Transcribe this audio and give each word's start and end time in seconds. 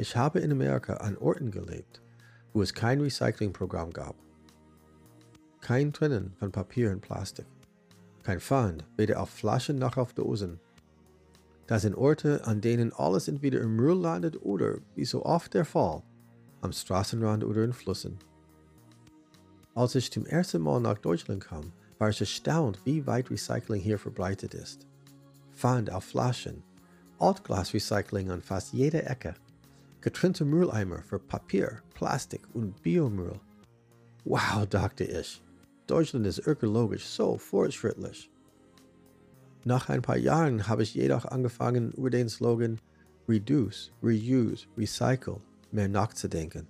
Ich 0.00 0.16
habe 0.16 0.40
in 0.40 0.50
Amerika 0.50 0.94
an 0.94 1.18
Orten 1.18 1.50
gelebt, 1.50 2.00
wo 2.54 2.62
es 2.62 2.72
kein 2.72 3.02
Recyclingprogramm 3.02 3.92
gab. 3.92 4.16
Kein 5.60 5.92
Trennen 5.92 6.32
von 6.38 6.50
Papier 6.50 6.90
und 6.90 7.02
Plastik. 7.02 7.44
Kein 8.22 8.40
Pfand, 8.40 8.86
weder 8.96 9.20
auf 9.20 9.28
Flaschen 9.28 9.78
noch 9.78 9.98
auf 9.98 10.14
Dosen. 10.14 10.58
Das 11.66 11.82
sind 11.82 11.94
Orte, 11.94 12.46
an 12.46 12.62
denen 12.62 12.94
alles 12.94 13.28
entweder 13.28 13.60
im 13.60 13.76
Müll 13.76 13.94
landet 13.94 14.40
oder, 14.42 14.78
wie 14.94 15.04
so 15.04 15.22
oft 15.26 15.52
der 15.52 15.66
Fall, 15.66 16.02
am 16.62 16.72
Straßenrand 16.72 17.44
oder 17.44 17.62
in 17.62 17.74
Flüssen. 17.74 18.18
Als 19.74 19.94
ich 19.96 20.10
zum 20.10 20.24
ersten 20.24 20.62
Mal 20.62 20.80
nach 20.80 20.96
Deutschland 20.96 21.44
kam, 21.44 21.74
war 21.98 22.08
ich 22.08 22.20
erstaunt, 22.22 22.80
wie 22.86 23.06
weit 23.06 23.30
Recycling 23.30 23.82
hier 23.82 23.98
verbreitet 23.98 24.54
ist. 24.54 24.86
Pfand 25.52 25.92
auf 25.92 26.04
Flaschen, 26.04 26.62
Altglasrecycling 27.18 28.30
an 28.30 28.40
fast 28.40 28.72
jeder 28.72 29.06
Ecke, 29.06 29.34
getrennte 30.00 30.44
Mülleimer 30.44 31.02
für 31.02 31.18
Papier, 31.18 31.82
Plastik 31.94 32.42
und 32.54 32.82
Biomüll. 32.82 33.38
Wow, 34.24 34.66
dachte 34.68 35.04
ich, 35.04 35.42
Deutschland 35.86 36.26
ist 36.26 36.46
ökologisch 36.46 37.06
so 37.06 37.36
fortschrittlich. 37.36 38.30
Nach 39.64 39.88
ein 39.88 40.02
paar 40.02 40.16
Jahren 40.16 40.68
habe 40.68 40.82
ich 40.82 40.94
jedoch 40.94 41.24
angefangen, 41.24 41.92
über 41.92 42.10
den 42.10 42.28
Slogan 42.28 42.78
Reduce, 43.28 43.92
Reuse, 44.02 44.66
Recycle 44.76 45.40
mehr 45.70 45.88
nachzudenken. 45.88 46.66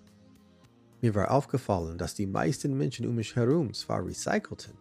Mir 1.01 1.15
war 1.15 1.31
aufgefallen, 1.31 1.97
dass 1.97 2.15
die 2.15 2.27
meisten 2.27 2.77
Menschen 2.77 3.07
um 3.07 3.15
mich 3.15 3.35
herum 3.37 3.73
zwar 3.73 4.05
recycelten 4.05 4.75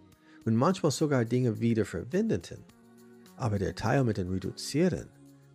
und 0.46 0.56
manchmal 0.56 0.92
sogar 0.92 1.24
Dinge 1.24 1.60
wiederverwendeten, 1.60 2.64
aber 3.38 3.60
der 3.60 3.76
Teil 3.76 4.04
mit 4.04 4.18
dem 4.18 4.30
Reduzieren, 4.30 5.08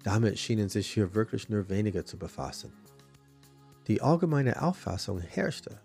damit 0.05 0.39
schienen 0.39 0.69
sich 0.69 0.91
hier 0.93 1.15
wirklich 1.15 1.49
nur 1.49 1.69
weniger 1.69 2.05
zu 2.05 2.17
befassen. 2.17 2.73
Die 3.87 4.01
allgemeine 4.01 4.63
Auffassung 4.63 5.21
herrschte, 5.21 5.79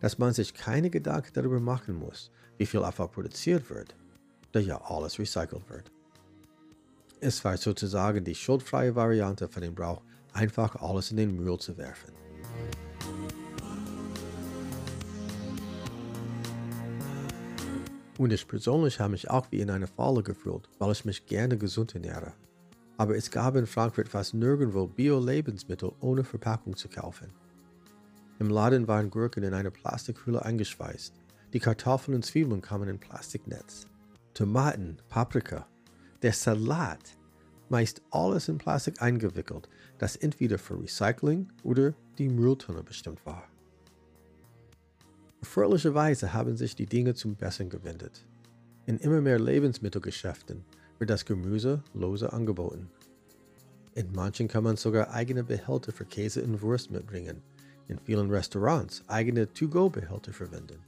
dass 0.00 0.18
man 0.18 0.32
sich 0.32 0.54
keine 0.54 0.90
Gedanken 0.90 1.32
darüber 1.32 1.58
machen 1.58 1.96
muss, 1.96 2.30
wie 2.56 2.66
viel 2.66 2.84
Abfall 2.84 3.08
produziert 3.08 3.68
wird, 3.68 3.96
da 4.52 4.60
ja 4.60 4.80
alles 4.80 5.18
recycelt 5.18 5.68
wird. 5.68 5.90
Es 7.20 7.44
war 7.44 7.56
sozusagen 7.56 8.24
die 8.24 8.34
schuldfreie 8.34 8.94
Variante 8.94 9.48
von 9.48 9.62
dem 9.62 9.74
Brauch, 9.74 10.02
einfach 10.32 10.76
alles 10.76 11.10
in 11.10 11.16
den 11.16 11.36
Müll 11.36 11.58
zu 11.58 11.76
werfen. 11.76 12.12
Und 18.18 18.32
ich 18.32 18.46
persönlich 18.46 19.00
habe 19.00 19.10
mich 19.10 19.28
auch 19.28 19.46
wie 19.50 19.60
in 19.60 19.70
einer 19.70 19.88
Falle 19.88 20.22
gefühlt, 20.22 20.68
weil 20.78 20.92
ich 20.92 21.04
mich 21.04 21.26
gerne 21.26 21.58
gesund 21.58 21.94
ernähre. 21.94 22.34
Aber 22.96 23.16
es 23.16 23.30
gab 23.30 23.56
in 23.56 23.66
Frankfurt 23.66 24.08
fast 24.08 24.34
nirgendwo 24.34 24.86
Bio-Lebensmittel 24.86 25.92
ohne 26.00 26.24
Verpackung 26.24 26.76
zu 26.76 26.88
kaufen. 26.88 27.32
Im 28.38 28.50
Laden 28.50 28.88
waren 28.88 29.10
Gurken 29.10 29.42
in 29.42 29.54
eine 29.54 29.70
Plastikhülle 29.70 30.44
eingeschweißt. 30.44 31.14
Die 31.52 31.60
Kartoffeln 31.60 32.14
und 32.14 32.24
Zwiebeln 32.24 32.60
kamen 32.60 32.88
in 32.88 32.98
Plastiknetz. 32.98 33.86
Tomaten, 34.34 34.98
Paprika, 35.08 35.66
der 36.22 36.32
Salat, 36.32 37.16
meist 37.68 38.02
alles 38.10 38.48
in 38.48 38.58
Plastik 38.58 39.00
eingewickelt, 39.00 39.68
das 39.98 40.16
entweder 40.16 40.58
für 40.58 40.80
Recycling 40.80 41.50
oder 41.62 41.94
die 42.18 42.28
Mülltonne 42.28 42.82
bestimmt 42.82 43.24
war. 43.24 43.48
Erfreulicherweise 45.40 46.32
haben 46.32 46.56
sich 46.56 46.76
die 46.76 46.86
Dinge 46.86 47.14
zum 47.14 47.34
Besseren 47.34 47.68
gewendet. 47.68 48.26
In 48.86 48.98
immer 48.98 49.20
mehr 49.20 49.38
Lebensmittelgeschäften 49.38 50.64
wird 51.02 51.10
das 51.10 51.24
Gemüse 51.24 51.82
lose 51.94 52.32
angeboten. 52.32 52.88
In 53.96 54.12
manchen 54.12 54.46
kann 54.46 54.62
man 54.62 54.76
sogar 54.76 55.10
eigene 55.10 55.42
Behälter 55.42 55.90
für 55.90 56.04
Käse 56.04 56.44
und 56.44 56.62
Wurst 56.62 56.92
mitbringen. 56.92 57.42
In 57.88 57.98
vielen 57.98 58.30
Restaurants 58.30 59.02
eigene 59.08 59.52
To-Go-Behälter 59.52 60.32
verwenden. 60.32 60.78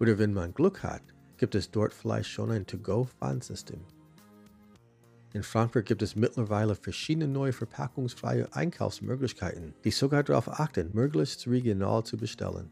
Oder 0.00 0.18
wenn 0.18 0.34
man 0.34 0.52
Glück 0.52 0.82
hat, 0.82 1.02
gibt 1.36 1.54
es 1.54 1.70
dort 1.70 1.94
vielleicht 1.94 2.28
schon 2.28 2.50
ein 2.50 2.66
To-Go-Pfandsystem. 2.66 3.78
In 5.32 5.44
Frankfurt 5.44 5.86
gibt 5.86 6.02
es 6.02 6.16
mittlerweile 6.16 6.74
verschiedene 6.74 7.28
neue 7.28 7.52
verpackungsfreie 7.52 8.52
Einkaufsmöglichkeiten, 8.52 9.74
die 9.84 9.92
sogar 9.92 10.24
darauf 10.24 10.48
achten, 10.48 10.90
möglichst 10.92 11.46
regional 11.46 12.02
zu 12.02 12.16
bestellen. 12.16 12.68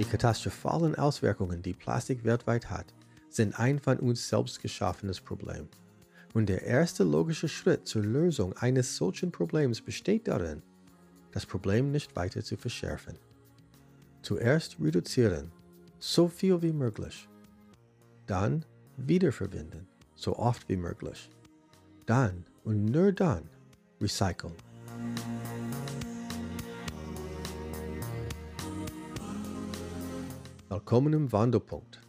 Die 0.00 0.06
katastrophalen 0.06 0.94
Auswirkungen, 0.94 1.60
die 1.60 1.74
Plastik 1.74 2.24
weltweit 2.24 2.70
hat, 2.70 2.86
sind 3.28 3.60
ein 3.60 3.78
von 3.78 3.98
uns 3.98 4.26
selbst 4.26 4.62
geschaffenes 4.62 5.20
Problem. 5.20 5.68
Und 6.32 6.48
der 6.48 6.62
erste 6.62 7.04
logische 7.04 7.48
Schritt 7.48 7.86
zur 7.86 8.02
Lösung 8.02 8.54
eines 8.54 8.96
solchen 8.96 9.30
Problems 9.30 9.82
besteht 9.82 10.26
darin, 10.26 10.62
das 11.32 11.44
Problem 11.44 11.90
nicht 11.90 12.16
weiter 12.16 12.42
zu 12.42 12.56
verschärfen. 12.56 13.18
Zuerst 14.22 14.78
reduzieren, 14.80 15.52
so 15.98 16.28
viel 16.28 16.62
wie 16.62 16.72
möglich. 16.72 17.28
Dann 18.26 18.64
wiederverwenden, 18.96 19.86
so 20.14 20.34
oft 20.38 20.66
wie 20.70 20.76
möglich. 20.76 21.28
Dann 22.06 22.46
und 22.64 22.86
nur 22.86 23.12
dann 23.12 23.42
recyceln. 24.00 24.54
Willkommen 30.72 31.12
im 31.14 31.32
Wandelpunkt. 31.32 32.00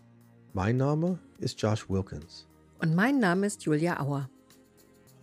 Mein 0.54 0.78
Name 0.78 1.18
ist 1.40 1.60
Josh 1.60 1.90
Wilkins. 1.90 2.48
Und 2.78 2.94
mein 2.94 3.18
Name 3.18 3.48
ist 3.48 3.64
Julia 3.64 4.00
Auer. 4.00 4.30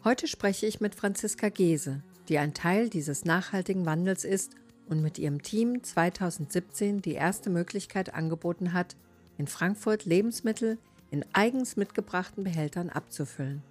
Heute 0.02 0.26
spreche 0.26 0.66
ich 0.66 0.80
mit 0.80 0.96
Franziska 0.96 1.48
Gese, 1.48 2.02
die 2.28 2.38
ein 2.38 2.52
Teil 2.52 2.90
dieses 2.90 3.24
nachhaltigen 3.24 3.86
Wandels 3.86 4.24
ist 4.24 4.56
und 4.88 5.02
mit 5.02 5.20
ihrem 5.20 5.40
Team 5.40 5.84
2017 5.84 7.00
die 7.00 7.12
erste 7.12 7.48
Möglichkeit 7.48 8.12
angeboten 8.12 8.72
hat, 8.72 8.96
in 9.36 9.46
Frankfurt 9.46 10.04
Lebensmittel 10.04 10.76
in 11.12 11.24
eigens 11.32 11.76
mitgebrachten 11.76 12.42
Behältern 12.42 12.90
abzufüllen. 12.90 13.62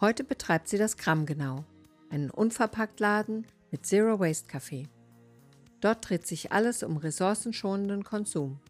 Heute 0.00 0.24
betreibt 0.24 0.68
sie 0.68 0.78
das 0.78 0.96
Grammgenau, 0.96 1.66
einen 2.08 2.30
Unverpacktladen 2.30 3.46
mit 3.70 3.84
Zero 3.84 4.18
Waste 4.18 4.48
Café. 4.48 4.86
Dort 5.82 6.08
dreht 6.08 6.28
sich 6.28 6.52
alles 6.52 6.84
um 6.84 6.96
ressourcenschonenden 6.96 8.04
Konsum, 8.04 8.60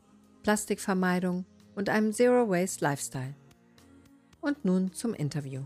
Plastikvermeidung 0.42 1.44
und 1.74 1.90
einem 1.90 2.14
Zero 2.14 2.48
Waste 2.48 2.82
Lifestyle. 2.82 3.34
Und 4.40 4.64
nun 4.64 4.94
zum 4.94 5.12
Interview. 5.12 5.60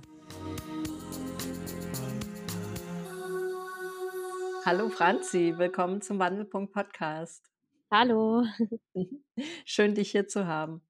Hallo 4.64 4.88
Franzi, 4.88 5.54
willkommen 5.56 6.02
zum 6.02 6.18
Wandelpunkt 6.18 6.72
Podcast. 6.72 7.48
Hallo. 7.92 8.44
Schön, 9.64 9.94
dich 9.94 10.10
hier 10.10 10.26
zu 10.26 10.48
haben. 10.48 10.82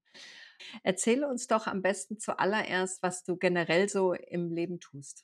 Erzähle 0.81 1.27
uns 1.27 1.45
doch 1.45 1.67
am 1.67 1.83
besten 1.83 2.17
zuallererst, 2.17 3.03
was 3.03 3.23
du 3.23 3.37
generell 3.37 3.89
so 3.89 4.13
im 4.13 4.49
Leben 4.51 4.79
tust. 4.79 5.23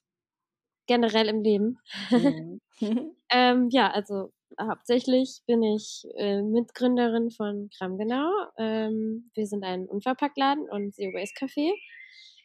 Generell 0.86 1.30
im 1.30 1.42
Leben. 1.42 1.80
Mhm. 2.12 2.62
ähm, 3.32 3.70
ja, 3.72 3.90
also 3.90 4.32
hauptsächlich 4.60 5.42
bin 5.46 5.64
ich 5.64 6.06
äh, 6.16 6.42
Mitgründerin 6.42 7.32
von 7.32 7.70
Grammgenau. 7.78 8.30
Ähm, 8.58 9.32
wir 9.34 9.48
sind 9.48 9.64
ein 9.64 9.88
Unverpacktladen 9.88 10.70
und 10.70 10.94
Zero 10.94 11.14
Waste 11.14 11.46
Café. 11.46 11.72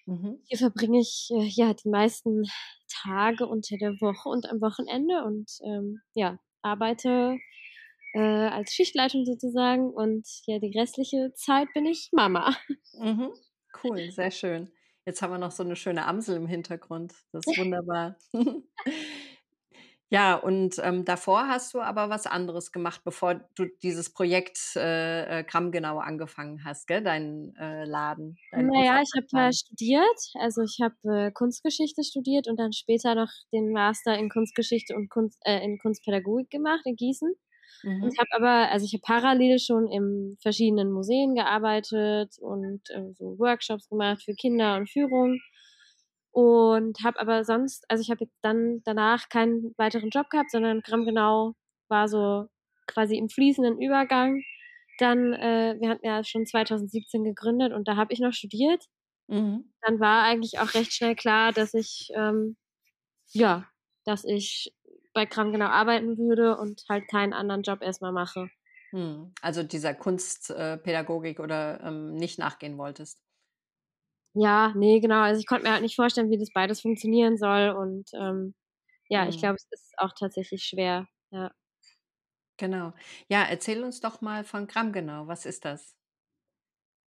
Mhm. 0.07 0.41
Hier 0.47 0.59
verbringe 0.59 1.01
ich 1.01 1.29
äh, 1.33 1.45
ja 1.45 1.75
die 1.75 1.89
meisten 1.89 2.45
Tage 2.89 3.47
unter 3.47 3.77
der 3.77 4.01
Woche 4.01 4.29
und 4.29 4.49
am 4.51 4.61
Wochenende 4.61 5.25
und 5.25 5.51
ähm, 5.65 6.01
ja, 6.15 6.39
arbeite 6.63 7.39
äh, 8.15 8.21
als 8.21 8.73
Schichtleitung 8.73 9.25
sozusagen 9.25 9.91
und 9.91 10.27
ja, 10.47 10.59
die 10.59 10.77
restliche 10.77 11.33
Zeit 11.35 11.69
bin 11.75 11.87
ich 11.87 12.11
Mama. 12.13 12.57
Mhm. 12.99 13.31
Cool, 13.85 14.11
sehr 14.11 14.31
schön. 14.31 14.73
Jetzt 15.05 15.23
haben 15.23 15.33
wir 15.33 15.39
noch 15.39 15.53
so 15.53 15.63
eine 15.63 15.77
schöne 15.77 16.07
Amsel 16.07 16.37
im 16.37 16.47
Hintergrund. 16.47 17.15
Das 17.33 17.47
ist 17.47 17.59
wunderbar. 17.59 18.17
Ja, 20.11 20.37
und 20.37 20.77
ähm, 20.83 21.05
davor 21.05 21.49
hast 21.49 21.75
du 21.75 21.81
aber 21.81 22.09
was 22.09 22.27
anderes 22.27 22.73
gemacht, 22.73 23.03
bevor 23.05 23.35
du 23.57 23.67
dieses 23.83 24.11
Projekt 24.11 24.59
äh, 24.75 25.41
äh 25.41 25.45
Gramm 25.45 25.71
genau 25.71 25.99
angefangen 25.99 26.65
hast, 26.65 26.87
gell? 26.87 27.03
Dein 27.03 27.55
äh, 27.61 27.85
Laden. 27.85 28.39
Dein 28.51 28.69
naja, 28.69 29.03
ich 29.03 29.11
habe 29.15 29.49
äh, 29.49 29.53
studiert, 29.53 30.19
also 30.41 30.63
ich 30.63 30.79
habe 30.83 31.27
äh, 31.27 31.31
Kunstgeschichte 31.31 32.05
studiert 32.05 32.49
und 32.49 32.59
dann 32.59 32.73
später 32.73 33.15
noch 33.15 33.31
den 33.53 33.71
Master 33.73 34.17
in 34.17 34.31
Kunstgeschichte 34.31 34.95
und 34.95 35.11
Kunst, 35.11 35.39
äh, 35.45 35.63
in 35.63 35.79
Kunstpädagogik 35.79 36.49
gemacht 36.49 36.87
in 36.87 36.97
Gießen. 36.97 37.35
Mhm. 37.83 38.03
Und 38.03 38.19
habe 38.19 38.29
aber, 38.33 38.71
also 38.73 38.87
ich 38.87 38.95
habe 38.95 39.03
parallel 39.03 39.59
schon 39.59 39.87
in 39.89 40.39
verschiedenen 40.41 40.91
Museen 40.91 41.35
gearbeitet 41.35 42.35
und 42.41 42.81
äh, 42.91 43.13
so 43.13 43.39
Workshops 43.39 43.89
gemacht 43.91 44.23
für 44.25 44.33
Kinder 44.33 44.77
und 44.77 44.89
Führung 44.89 45.39
und 46.39 47.03
habe 47.03 47.19
aber 47.19 47.43
sonst, 47.43 47.85
also 47.91 48.01
ich 48.01 48.11
habe 48.13 48.25
jetzt 48.25 48.39
dann 48.43 48.81
danach 48.85 49.29
keinen 49.29 49.75
weiteren 49.77 50.11
Job 50.11 50.31
gehabt, 50.31 50.53
sondern 50.53 50.83
Gramm 50.83 51.05
genau 51.05 51.55
war 51.89 52.07
so 52.07 52.47
quasi 52.87 53.17
im 53.17 53.29
fließenden 53.29 53.81
Übergang. 53.81 54.45
Dann, 54.99 55.33
äh, 55.33 55.77
wir 55.81 55.89
hatten 55.89 56.07
ja 56.07 56.23
schon 56.23 56.47
2017 56.47 57.25
gegründet 57.25 57.73
und 57.73 57.89
da 57.89 57.97
habe 57.97 58.13
ich 58.13 58.21
noch 58.21 58.33
studiert 58.33 58.85
mhm. 59.27 59.73
dann 59.81 59.99
war 59.99 60.23
eigentlich 60.23 60.61
auch 60.61 60.75
recht 60.75 60.93
schnell 60.93 61.17
klar, 61.17 61.53
dass 61.53 61.75
ich, 61.75 62.11
ähm, 62.15 62.57
ja, 63.33 63.67
dass 64.05 64.25
ich 64.25 64.73
bei 65.15 65.27
Kram 65.27 65.51
genau 65.51 65.67
arbeiten 65.67 66.19
würde 66.19 66.57
und 66.57 66.85
halt 66.89 67.09
keinen 67.09 67.33
anderen 67.33 67.63
Job 67.63 67.83
erstmal 67.83 68.13
mache. 68.13 68.49
Hm. 68.91 69.33
Also 69.43 69.65
dieser 69.65 69.93
Kunstpädagogik 69.93 71.41
äh, 71.41 71.43
oder 71.43 71.81
ähm, 71.83 72.15
nicht 72.15 72.39
nachgehen 72.39 72.79
wolltest. 72.79 73.21
Ja, 74.41 74.73
nee, 74.77 75.01
genau. 75.01 75.21
Also 75.21 75.41
ich 75.41 75.47
konnte 75.47 75.65
mir 75.65 75.73
halt 75.73 75.83
nicht 75.83 75.97
vorstellen, 75.97 76.31
wie 76.31 76.39
das 76.39 76.53
beides 76.55 76.81
funktionieren 76.81 77.37
soll. 77.37 77.71
Und 77.71 78.09
ähm, 78.15 78.55
ja, 79.09 79.23
hm. 79.23 79.31
ich 79.31 79.39
glaube, 79.39 79.57
es 79.57 79.67
ist 79.71 79.95
auch 79.99 80.13
tatsächlich 80.17 80.63
schwer. 80.65 81.09
Ja. 81.31 81.51
Genau. 82.57 82.93
Ja, 83.29 83.43
erzähl 83.43 83.83
uns 83.83 84.01
doch 84.01 84.21
mal 84.21 84.45
von 84.45 84.69
Gramm 84.69 84.93
genau. 84.93 85.27
Was 85.27 85.45
ist 85.45 85.65
das? 85.65 85.97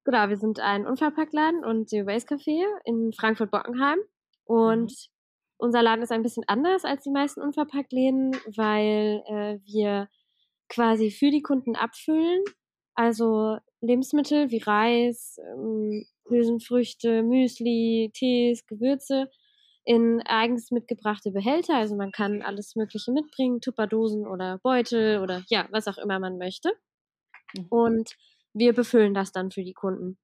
Genau, 0.06 0.28
wir 0.30 0.38
sind 0.38 0.60
ein 0.60 0.88
Unverpacktladen 0.88 1.64
und 1.64 1.90
Zero 1.90 2.08
Waste 2.08 2.36
Café 2.36 2.64
in 2.86 3.14
Frankfurt-Bockenheim. 3.14 4.00
Und 4.46 4.92
mhm. 4.92 4.96
unser 5.58 5.84
Laden 5.84 6.02
ist 6.02 6.12
ein 6.12 6.24
bisschen 6.24 6.46
anders 6.48 6.84
als 6.84 7.04
die 7.04 7.12
meisten 7.12 7.42
Unverpacktläden, 7.42 8.32
weil 8.56 9.24
äh, 9.28 9.60
wir 9.66 10.10
quasi 10.68 11.12
für 11.12 11.30
die 11.30 11.44
Kunden 11.44 11.75
abfüllen. 11.75 12.44
Also 12.96 13.60
Lebensmittel 13.81 14.52
wie 14.52 14.60
Reis, 14.60 15.38
ähm, 15.54 16.06
Hülsenfrüchte, 16.28 17.24
Müsli, 17.24 18.12
Tees, 18.14 18.66
Gewürze 18.66 19.30
in 19.86 20.22
eigens 20.26 20.72
mitgebrachte 20.72 21.31
Behälter. 21.31 21.76
Also 21.76 21.96
man 21.96 22.12
kann 22.12 22.42
alles 22.42 22.76
Mögliche 22.76 23.12
mitbringen, 23.12 23.62
Tupperdosen 23.62 24.28
oder 24.28 24.60
Beutel 24.60 25.20
oder 25.20 25.44
ja, 25.50 25.68
was 25.72 25.88
auch 25.88 25.98
immer 25.98 26.20
man 26.20 26.38
möchte. 26.38 26.72
Mhm. 27.56 27.68
Und 27.70 28.12
wir 28.54 28.74
befüllen 28.74 29.14
das 29.14 29.31
dann 29.31 29.52
für 29.52 29.64
die 29.64 29.74
Kunden. 29.74 30.18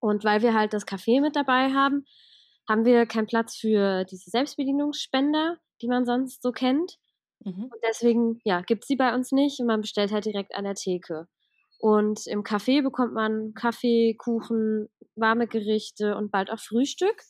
Und 0.00 0.24
weil 0.24 0.42
wir 0.42 0.54
halt 0.54 0.72
das 0.72 0.86
Kaffee 0.86 1.20
mit 1.20 1.36
dabei 1.36 1.70
haben, 1.72 2.04
haben 2.68 2.84
wir 2.84 3.06
keinen 3.06 3.26
Platz 3.26 3.56
für 3.56 4.04
diese 4.04 4.30
Selbstbedienungsspender, 4.30 5.58
die 5.80 5.88
man 5.88 6.04
sonst 6.04 6.42
so 6.42 6.52
kennt. 6.52 6.98
Mhm. 7.44 7.64
Und 7.64 7.80
deswegen, 7.88 8.40
ja, 8.44 8.62
gibt 8.62 8.84
es 8.84 8.88
sie 8.88 8.96
bei 8.96 9.14
uns 9.14 9.32
nicht 9.32 9.60
und 9.60 9.66
man 9.66 9.80
bestellt 9.80 10.12
halt 10.12 10.24
direkt 10.24 10.54
an 10.54 10.64
der 10.64 10.74
Theke. 10.74 11.28
Und 11.78 12.26
im 12.26 12.42
Café 12.42 12.82
bekommt 12.82 13.14
man 13.14 13.54
Kaffee, 13.54 14.14
Kuchen, 14.18 14.88
warme 15.14 15.46
Gerichte 15.46 16.16
und 16.16 16.30
bald 16.30 16.50
auch 16.50 16.58
Frühstück. 16.58 17.22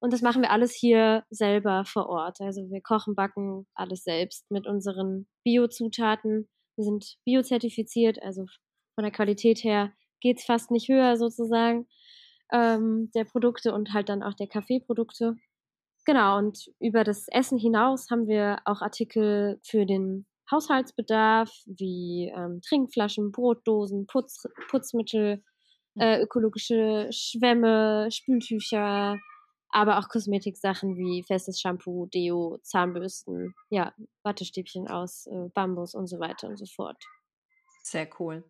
Und 0.00 0.12
das 0.12 0.20
machen 0.20 0.42
wir 0.42 0.50
alles 0.50 0.74
hier 0.74 1.24
selber 1.30 1.84
vor 1.86 2.08
Ort. 2.08 2.40
Also 2.40 2.68
wir 2.70 2.82
kochen, 2.82 3.14
backen 3.14 3.66
alles 3.74 4.04
selbst 4.04 4.50
mit 4.50 4.66
unseren 4.66 5.26
Biozutaten. 5.44 6.48
Wir 6.76 6.84
sind 6.84 7.16
biozertifiziert, 7.24 8.22
also 8.22 8.44
von 8.94 9.04
der 9.04 9.12
Qualität 9.12 9.64
her 9.64 9.92
geht 10.20 10.38
es 10.38 10.44
fast 10.44 10.70
nicht 10.70 10.88
höher 10.88 11.16
sozusagen 11.16 11.86
ähm, 12.52 13.10
der 13.14 13.24
Produkte 13.24 13.72
und 13.72 13.92
halt 13.92 14.08
dann 14.08 14.22
auch 14.22 14.34
der 14.34 14.48
Kaffeeprodukte. 14.48 15.36
Genau, 16.04 16.38
und 16.38 16.70
über 16.78 17.02
das 17.02 17.26
Essen 17.28 17.58
hinaus 17.58 18.10
haben 18.10 18.28
wir 18.28 18.58
auch 18.64 18.82
Artikel 18.82 19.58
für 19.64 19.86
den 19.86 20.26
Haushaltsbedarf 20.50 21.50
wie 21.66 22.32
ähm, 22.34 22.60
Trinkflaschen, 22.66 23.32
Brotdosen, 23.32 24.06
Putz, 24.06 24.44
Putzmittel, 24.68 25.42
hm. 25.94 26.02
äh, 26.02 26.20
ökologische 26.20 27.08
Schwämme, 27.10 28.08
Spültücher, 28.10 29.18
aber 29.70 29.98
auch 29.98 30.08
Kosmetiksachen 30.08 30.96
wie 30.96 31.22
festes 31.22 31.60
Shampoo, 31.60 32.06
Deo, 32.06 32.58
Zahnbürsten, 32.62 33.54
ja, 33.70 33.92
Wattestäbchen 34.22 34.88
aus 34.88 35.26
äh, 35.26 35.48
Bambus 35.54 35.94
und 35.94 36.06
so 36.06 36.18
weiter 36.20 36.48
und 36.48 36.56
so 36.56 36.66
fort. 36.66 37.02
Sehr 37.82 38.08
cool. 38.18 38.42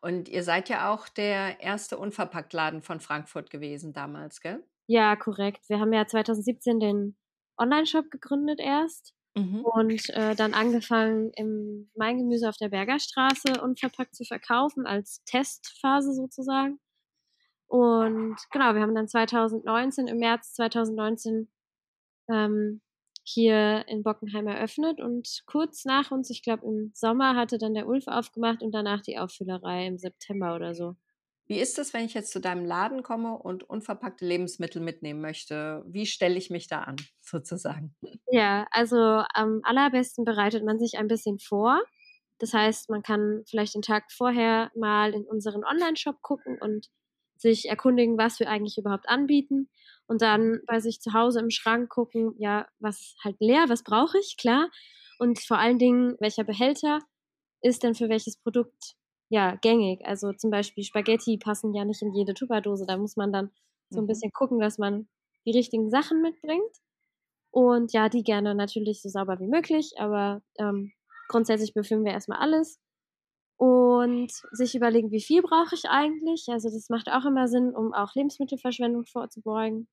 Und 0.00 0.28
ihr 0.28 0.42
seid 0.42 0.68
ja 0.68 0.92
auch 0.92 1.08
der 1.08 1.60
erste 1.60 1.96
Unverpacktladen 1.96 2.82
von 2.82 2.98
Frankfurt 2.98 3.50
gewesen 3.50 3.92
damals, 3.92 4.40
gell? 4.40 4.64
Ja, 4.88 5.14
korrekt. 5.14 5.68
Wir 5.68 5.78
haben 5.78 5.92
ja 5.92 6.06
2017 6.06 6.80
den 6.80 7.16
Online-Shop 7.56 8.10
gegründet 8.10 8.58
erst 8.58 9.14
mhm. 9.34 9.64
und 9.64 10.08
äh, 10.10 10.34
dann 10.34 10.54
angefangen, 10.54 11.30
im 11.34 11.90
Mein 11.94 12.18
Gemüse 12.18 12.48
auf 12.48 12.56
der 12.56 12.68
Bergerstraße 12.68 13.60
unverpackt 13.62 14.14
zu 14.14 14.24
verkaufen, 14.24 14.86
als 14.86 15.22
Testphase 15.24 16.14
sozusagen. 16.14 16.78
Und 17.66 18.36
genau, 18.50 18.74
wir 18.74 18.82
haben 18.82 18.94
dann 18.94 19.08
2019, 19.08 20.08
im 20.08 20.18
März 20.18 20.54
2019, 20.54 21.48
ähm, 22.28 22.80
hier 23.22 23.84
in 23.86 24.02
Bockenheim 24.02 24.46
eröffnet 24.46 25.00
und 25.00 25.42
kurz 25.46 25.84
nach 25.84 26.10
uns, 26.10 26.30
ich 26.30 26.42
glaube 26.42 26.66
im 26.66 26.90
Sommer, 26.94 27.36
hatte 27.36 27.58
dann 27.58 27.74
der 27.74 27.86
Ulf 27.86 28.06
aufgemacht 28.06 28.62
und 28.62 28.72
danach 28.72 29.02
die 29.02 29.18
Auffüllerei 29.18 29.86
im 29.86 29.98
September 29.98 30.56
oder 30.56 30.74
so. 30.74 30.96
Wie 31.50 31.58
ist 31.58 31.80
es, 31.80 31.92
wenn 31.92 32.04
ich 32.04 32.14
jetzt 32.14 32.30
zu 32.30 32.40
deinem 32.40 32.64
Laden 32.64 33.02
komme 33.02 33.36
und 33.36 33.68
unverpackte 33.68 34.24
Lebensmittel 34.24 34.80
mitnehmen 34.80 35.20
möchte? 35.20 35.82
Wie 35.84 36.06
stelle 36.06 36.36
ich 36.36 36.48
mich 36.48 36.68
da 36.68 36.82
an, 36.82 36.94
sozusagen? 37.20 37.92
Ja, 38.30 38.68
also 38.70 39.24
am 39.34 39.60
allerbesten 39.64 40.24
bereitet 40.24 40.64
man 40.64 40.78
sich 40.78 40.96
ein 40.96 41.08
bisschen 41.08 41.40
vor. 41.40 41.82
Das 42.38 42.54
heißt, 42.54 42.88
man 42.88 43.02
kann 43.02 43.42
vielleicht 43.50 43.74
den 43.74 43.82
Tag 43.82 44.12
vorher 44.12 44.70
mal 44.76 45.12
in 45.12 45.24
unseren 45.24 45.64
Online-Shop 45.64 46.22
gucken 46.22 46.56
und 46.60 46.86
sich 47.36 47.68
erkundigen, 47.68 48.16
was 48.16 48.38
wir 48.38 48.48
eigentlich 48.48 48.78
überhaupt 48.78 49.08
anbieten 49.08 49.68
und 50.06 50.22
dann 50.22 50.60
bei 50.68 50.78
sich 50.78 51.00
zu 51.00 51.14
Hause 51.14 51.40
im 51.40 51.50
Schrank 51.50 51.88
gucken, 51.88 52.32
ja, 52.38 52.68
was 52.78 53.16
halt 53.24 53.34
leer, 53.40 53.64
was 53.66 53.82
brauche 53.82 54.18
ich, 54.20 54.36
klar. 54.36 54.70
Und 55.18 55.40
vor 55.40 55.58
allen 55.58 55.80
Dingen, 55.80 56.14
welcher 56.20 56.44
Behälter 56.44 57.00
ist 57.60 57.82
denn 57.82 57.96
für 57.96 58.08
welches 58.08 58.36
Produkt 58.36 58.94
ja, 59.30 59.54
gängig. 59.62 60.04
Also 60.04 60.32
zum 60.32 60.50
Beispiel 60.50 60.82
Spaghetti 60.84 61.38
passen 61.38 61.72
ja 61.72 61.84
nicht 61.84 62.02
in 62.02 62.12
jede 62.12 62.34
Tupperdose. 62.34 62.84
Da 62.84 62.96
muss 62.96 63.16
man 63.16 63.32
dann 63.32 63.50
so 63.88 64.00
ein 64.00 64.04
mhm. 64.04 64.08
bisschen 64.08 64.32
gucken, 64.32 64.58
dass 64.58 64.76
man 64.76 65.08
die 65.46 65.52
richtigen 65.52 65.88
Sachen 65.88 66.20
mitbringt. 66.20 66.76
Und 67.52 67.92
ja, 67.92 68.08
die 68.08 68.24
gerne 68.24 68.54
natürlich 68.54 69.02
so 69.02 69.08
sauber 69.08 69.38
wie 69.40 69.46
möglich, 69.46 69.94
aber 69.98 70.42
ähm, 70.58 70.92
grundsätzlich 71.28 71.74
befüllen 71.74 72.04
wir 72.04 72.12
erstmal 72.12 72.38
alles. 72.38 72.78
Und 73.56 74.32
sich 74.52 74.74
überlegen, 74.74 75.10
wie 75.12 75.20
viel 75.20 75.42
brauche 75.42 75.74
ich 75.74 75.88
eigentlich. 75.88 76.46
Also 76.48 76.68
das 76.68 76.88
macht 76.88 77.08
auch 77.10 77.24
immer 77.24 77.46
Sinn, 77.46 77.74
um 77.74 77.92
auch 77.92 78.14
Lebensmittelverschwendung 78.14 79.04
vorzubeugen. 79.06 79.88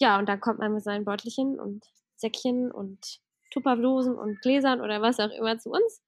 Ja, 0.00 0.18
und 0.18 0.28
dann 0.28 0.40
kommt 0.40 0.58
man 0.60 0.74
mit 0.74 0.84
seinen 0.84 1.04
Beutelchen 1.04 1.58
und 1.58 1.84
Säckchen 2.16 2.70
und 2.70 3.20
Tupperdosen 3.52 4.16
und 4.16 4.40
Gläsern 4.42 4.80
oder 4.80 5.02
was 5.02 5.18
auch 5.18 5.30
immer 5.30 5.58
zu 5.58 5.70
uns 5.70 6.02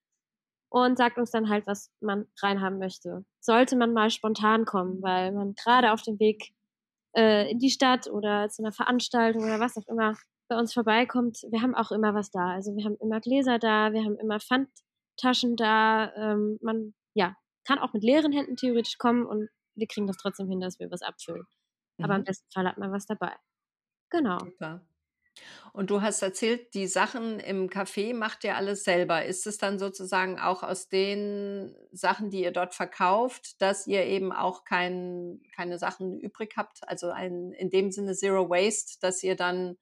und 0.73 0.97
sagt 0.97 1.19
uns 1.19 1.31
dann 1.31 1.51
halt, 1.51 1.67
was 1.67 1.91
man 2.01 2.27
reinhaben 2.43 2.79
möchte. 2.79 3.27
Sollte 3.41 3.77
man 3.77 3.93
mal 3.93 4.09
spontan 4.09 4.65
kommen, 4.65 5.03
weil 5.03 5.31
man 5.33 5.55
gerade 5.55 5.93
auf 5.93 6.01
dem 6.01 6.19
Weg 6.19 6.55
äh, 7.15 7.51
in 7.51 7.59
die 7.59 7.69
Stadt 7.69 8.09
oder 8.11 8.49
zu 8.49 8.63
einer 8.63 8.73
Veranstaltung 8.73 9.45
oder 9.45 9.61
was 9.61 9.77
auch 9.77 9.87
immer 9.87 10.15
bei 10.49 10.59
uns 10.59 10.73
vorbeikommt, 10.73 11.43
wir 11.51 11.61
haben 11.61 11.75
auch 11.75 11.93
immer 11.93 12.15
was 12.15 12.31
da. 12.31 12.53
Also 12.53 12.75
wir 12.75 12.85
haben 12.85 12.97
immer 13.01 13.21
Gläser 13.21 13.59
da, 13.59 13.93
wir 13.93 14.03
haben 14.03 14.17
immer 14.17 14.41
Pfandtaschen 14.41 15.57
da. 15.57 16.11
Ähm, 16.15 16.59
man 16.63 16.95
ja, 17.13 17.37
kann 17.67 17.79
auch 17.79 17.93
mit 17.93 18.03
leeren 18.03 18.33
Händen 18.33 18.57
theoretisch 18.57 18.97
kommen 18.97 19.27
und 19.27 19.51
wir 19.75 19.87
kriegen 19.87 20.07
das 20.07 20.17
trotzdem 20.17 20.49
hin, 20.49 20.61
dass 20.61 20.79
wir 20.79 20.91
was 20.91 21.03
abfüllen. 21.03 21.45
Mhm. 21.99 22.05
Aber 22.05 22.17
im 22.17 22.25
besten 22.25 22.51
Fall 22.51 22.67
hat 22.67 22.79
man 22.79 22.93
was 22.93 23.05
dabei. 23.05 23.35
Genau. 24.09 24.39
Super. 24.39 24.81
Und 25.73 25.91
du 25.91 26.03
hast 26.03 26.23
erzählt, 26.23 26.75
die 26.75 26.87
Sachen 26.87 27.41
im 27.41 27.69
Café 27.69 28.15
macht 28.15 28.45
ihr 28.45 28.57
alles 28.57 28.85
selber. 28.85 29.25
Ist 29.25 29.47
es 29.47 29.57
dann 29.57 29.79
sozusagen 29.79 30.39
auch 30.39 30.63
aus 30.63 30.89
den 30.89 31.75
Sachen, 31.93 32.31
die 32.31 32.43
ihr 32.43 32.51
dort 32.51 32.75
verkauft, 32.75 33.61
dass 33.63 33.87
ihr 33.87 34.05
eben 34.05 34.33
auch 34.33 34.65
kein, 34.65 35.41
keine 35.57 35.79
Sachen 35.79 36.21
übrig 36.21 36.55
habt? 36.57 36.87
Also 36.87 37.11
ein, 37.11 37.53
in 37.53 37.71
dem 37.71 37.91
Sinne 37.91 38.15
Zero 38.15 38.51
Waste, 38.51 38.99
dass 39.01 39.23
ihr 39.23 39.35
dann, 39.35 39.79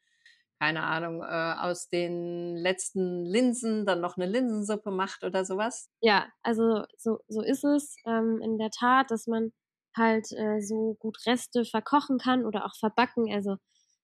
keine 0.60 0.84
Ahnung, 0.84 1.22
äh, 1.22 1.54
aus 1.58 1.88
den 1.88 2.56
letzten 2.56 3.24
Linsen 3.24 3.84
dann 3.84 4.00
noch 4.00 4.16
eine 4.16 4.26
Linsensuppe 4.26 4.92
macht 4.92 5.24
oder 5.24 5.44
sowas? 5.44 5.90
Ja, 6.00 6.28
also 6.42 6.84
so, 6.96 7.18
so 7.26 7.42
ist 7.42 7.64
es 7.64 7.96
ähm, 8.06 8.40
in 8.42 8.58
der 8.58 8.70
Tat, 8.70 9.10
dass 9.10 9.26
man 9.26 9.52
halt 9.96 10.30
äh, 10.32 10.60
so 10.60 10.96
gut 11.00 11.18
Reste 11.26 11.64
verkochen 11.64 12.18
kann 12.18 12.44
oder 12.46 12.64
auch 12.64 12.76
verbacken. 12.78 13.32
Also 13.32 13.56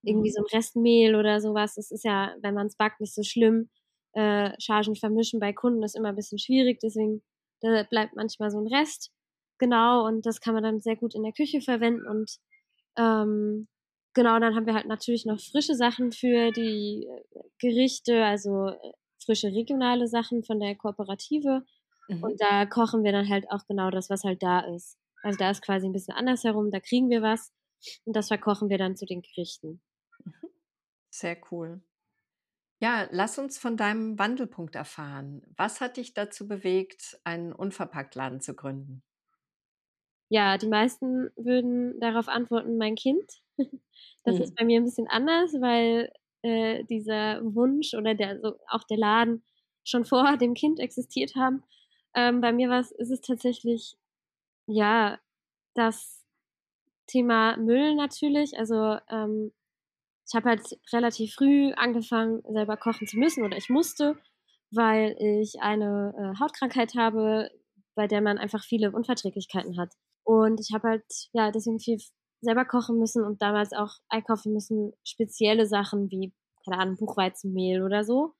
irgendwie 0.06 0.30
mhm. 0.30 0.34
so 0.34 0.42
ein 0.42 0.56
Restmehl 0.56 1.14
oder 1.14 1.40
sowas. 1.40 1.74
Das 1.74 1.90
ist 1.90 2.04
ja, 2.04 2.34
wenn 2.42 2.54
man 2.54 2.66
es 2.66 2.76
backt, 2.76 3.00
nicht 3.00 3.14
so 3.14 3.22
schlimm. 3.22 3.68
Äh, 4.12 4.52
Chargen 4.58 4.96
vermischen 4.96 5.40
bei 5.40 5.52
Kunden 5.52 5.82
ist 5.82 5.96
immer 5.96 6.08
ein 6.10 6.16
bisschen 6.16 6.38
schwierig, 6.38 6.80
deswegen 6.80 7.22
da 7.60 7.82
bleibt 7.84 8.16
manchmal 8.16 8.50
so 8.50 8.58
ein 8.58 8.66
Rest. 8.66 9.10
Genau, 9.58 10.06
und 10.06 10.26
das 10.26 10.40
kann 10.40 10.54
man 10.54 10.62
dann 10.62 10.80
sehr 10.80 10.96
gut 10.96 11.14
in 11.14 11.22
der 11.22 11.32
Küche 11.32 11.60
verwenden 11.60 12.06
und 12.06 12.38
ähm, 12.98 13.68
genau, 14.14 14.38
dann 14.38 14.54
haben 14.54 14.66
wir 14.66 14.74
halt 14.74 14.86
natürlich 14.86 15.26
noch 15.26 15.40
frische 15.40 15.74
Sachen 15.74 16.12
für 16.12 16.50
die 16.50 17.06
äh, 17.06 17.40
Gerichte, 17.58 18.24
also 18.24 18.68
äh, 18.68 18.92
frische 19.24 19.48
regionale 19.48 20.08
Sachen 20.08 20.44
von 20.44 20.60
der 20.60 20.76
Kooperative. 20.76 21.64
Mhm. 22.08 22.22
Und 22.22 22.40
da 22.40 22.66
kochen 22.66 23.04
wir 23.04 23.12
dann 23.12 23.28
halt 23.28 23.50
auch 23.50 23.66
genau 23.66 23.90
das, 23.90 24.10
was 24.10 24.24
halt 24.24 24.42
da 24.42 24.60
ist. 24.60 24.98
Also 25.22 25.38
da 25.38 25.50
ist 25.50 25.62
quasi 25.62 25.86
ein 25.86 25.92
bisschen 25.92 26.14
andersherum, 26.14 26.70
da 26.70 26.80
kriegen 26.80 27.10
wir 27.10 27.22
was 27.22 27.52
und 28.04 28.14
das 28.14 28.28
verkochen 28.28 28.68
wir 28.68 28.78
dann 28.78 28.96
zu 28.96 29.06
den 29.06 29.22
Gerichten. 29.22 29.80
Sehr 31.16 31.38
cool. 31.50 31.80
Ja, 32.78 33.08
lass 33.10 33.38
uns 33.38 33.56
von 33.56 33.78
deinem 33.78 34.18
Wandelpunkt 34.18 34.74
erfahren. 34.74 35.42
Was 35.56 35.80
hat 35.80 35.96
dich 35.96 36.12
dazu 36.12 36.46
bewegt, 36.46 37.18
einen 37.24 37.54
Unverpacktladen 37.54 38.42
zu 38.42 38.54
gründen? 38.54 39.02
Ja, 40.28 40.58
die 40.58 40.66
meisten 40.66 41.30
würden 41.36 41.98
darauf 42.00 42.28
antworten, 42.28 42.76
mein 42.76 42.94
Kind. 42.94 43.24
Das 44.24 44.36
mhm. 44.36 44.42
ist 44.42 44.56
bei 44.56 44.64
mir 44.64 44.80
ein 44.80 44.84
bisschen 44.84 45.06
anders, 45.06 45.52
weil 45.60 46.12
äh, 46.42 46.82
dieser 46.84 47.40
Wunsch 47.54 47.94
oder 47.94 48.14
der, 48.14 48.40
so 48.40 48.56
auch 48.68 48.82
der 48.82 48.98
Laden 48.98 49.44
schon 49.84 50.04
vor 50.04 50.36
dem 50.36 50.54
Kind 50.54 50.80
existiert 50.80 51.36
haben. 51.36 51.62
Ähm, 52.12 52.40
bei 52.40 52.52
mir 52.52 52.76
ist 52.76 52.92
es 52.98 53.20
tatsächlich, 53.20 53.96
ja, 54.66 55.20
das 55.74 56.24
Thema 57.06 57.56
Müll 57.56 57.94
natürlich. 57.94 58.58
Also 58.58 58.98
ähm, 59.08 59.52
ich 60.26 60.34
habe 60.34 60.50
halt 60.50 60.62
relativ 60.92 61.34
früh 61.34 61.72
angefangen, 61.74 62.42
selber 62.48 62.76
kochen 62.76 63.06
zu 63.06 63.18
müssen 63.18 63.44
oder 63.44 63.56
ich 63.56 63.68
musste, 63.68 64.16
weil 64.72 65.16
ich 65.18 65.60
eine 65.60 66.12
äh, 66.18 66.40
Hautkrankheit 66.40 66.94
habe, 66.96 67.50
bei 67.94 68.06
der 68.06 68.20
man 68.20 68.38
einfach 68.38 68.64
viele 68.64 68.92
Unverträglichkeiten 68.92 69.78
hat. 69.78 69.92
Und 70.24 70.60
ich 70.60 70.74
habe 70.74 70.88
halt 70.88 71.04
ja 71.32 71.50
deswegen 71.52 71.78
viel 71.78 71.98
selber 72.40 72.64
kochen 72.64 72.98
müssen 72.98 73.24
und 73.24 73.40
damals 73.40 73.72
auch 73.72 73.94
einkaufen 74.08 74.52
müssen, 74.52 74.92
spezielle 75.04 75.66
Sachen 75.66 76.10
wie, 76.10 76.32
keine 76.64 76.80
Ahnung, 76.80 76.96
Buchweizenmehl 76.96 77.82
oder 77.82 78.04
so, 78.04 78.34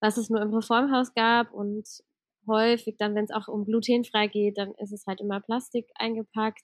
was 0.00 0.16
es 0.16 0.30
nur 0.30 0.40
im 0.40 0.54
Reformhaus 0.54 1.12
gab 1.14 1.52
und 1.52 1.86
häufig 2.48 2.96
dann, 2.98 3.14
wenn 3.14 3.24
es 3.24 3.32
auch 3.32 3.48
um 3.48 3.64
glutenfrei 3.64 4.28
geht, 4.28 4.58
dann 4.58 4.72
ist 4.74 4.92
es 4.92 5.06
halt 5.06 5.20
immer 5.20 5.40
Plastik 5.40 5.86
eingepackt. 5.96 6.62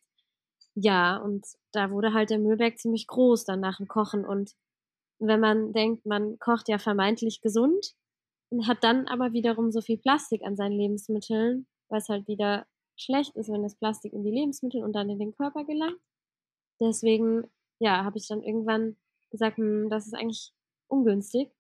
Ja, 0.75 1.19
und 1.19 1.47
da 1.73 1.91
wurde 1.91 2.15
halt 2.15 2.31
der 2.31 2.39
Müllberg 2.39 2.79
ziemlich 2.79 3.07
groß 3.07 3.45
dann 3.45 3.61
nach 3.61 3.77
dem 3.77 3.89
Kochen 3.89 4.25
und 4.25 4.55
wenn 5.19 5.41
man 5.41 5.73
denkt, 5.73 6.05
man 6.05 6.39
kocht 6.39 6.69
ja 6.69 6.79
vermeintlich 6.79 7.41
gesund 7.41 7.95
und 8.51 8.67
hat 8.67 8.83
dann 8.83 9.07
aber 9.07 9.33
wiederum 9.33 9.71
so 9.71 9.81
viel 9.81 9.99
Plastik 9.99 10.43
an 10.43 10.57
seinen 10.57 10.77
Lebensmitteln, 10.77 11.67
weil 11.89 11.99
es 12.01 12.09
halt 12.09 12.27
wieder 12.27 12.67
schlecht 12.97 13.37
ist, 13.37 13.51
wenn 13.51 13.63
das 13.63 13.77
Plastik 13.77 14.13
in 14.13 14.25
die 14.25 14.31
Lebensmittel 14.31 14.83
und 14.83 14.95
dann 14.95 15.11
in 15.11 15.19
den 15.19 15.33
Körper 15.33 15.65
gelangt. 15.65 16.01
Deswegen, 16.81 17.45
ja, 17.79 18.05
habe 18.05 18.19
ich 18.19 18.27
dann 18.27 18.43
irgendwann 18.43 18.97
gesagt, 19.31 19.59
hm, 19.59 19.89
das 19.91 20.07
ist 20.07 20.15
eigentlich 20.15 20.53
ungünstig. 20.89 21.51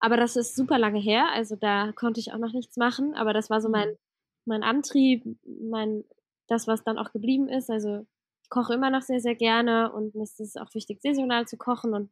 Aber 0.00 0.16
das 0.16 0.36
ist 0.36 0.56
super 0.56 0.78
lange 0.78 1.00
her, 1.00 1.30
also 1.32 1.56
da 1.56 1.92
konnte 1.92 2.20
ich 2.20 2.32
auch 2.32 2.38
noch 2.38 2.52
nichts 2.52 2.76
machen. 2.76 3.14
Aber 3.14 3.32
das 3.32 3.50
war 3.50 3.60
so 3.60 3.68
mein, 3.68 3.90
mhm. 3.90 3.96
mein 4.46 4.62
Antrieb, 4.62 5.24
mein, 5.44 6.04
das, 6.50 6.66
was 6.66 6.84
dann 6.84 6.98
auch 6.98 7.12
geblieben 7.12 7.48
ist. 7.48 7.70
Also 7.70 8.06
ich 8.42 8.50
koche 8.50 8.74
immer 8.74 8.90
noch 8.90 9.02
sehr, 9.02 9.20
sehr 9.20 9.34
gerne 9.34 9.92
und 9.92 10.14
mir 10.14 10.24
ist 10.24 10.40
es 10.40 10.56
auch 10.56 10.74
wichtig, 10.74 11.00
saisonal 11.00 11.46
zu 11.46 11.56
kochen. 11.56 11.94
Und 11.94 12.10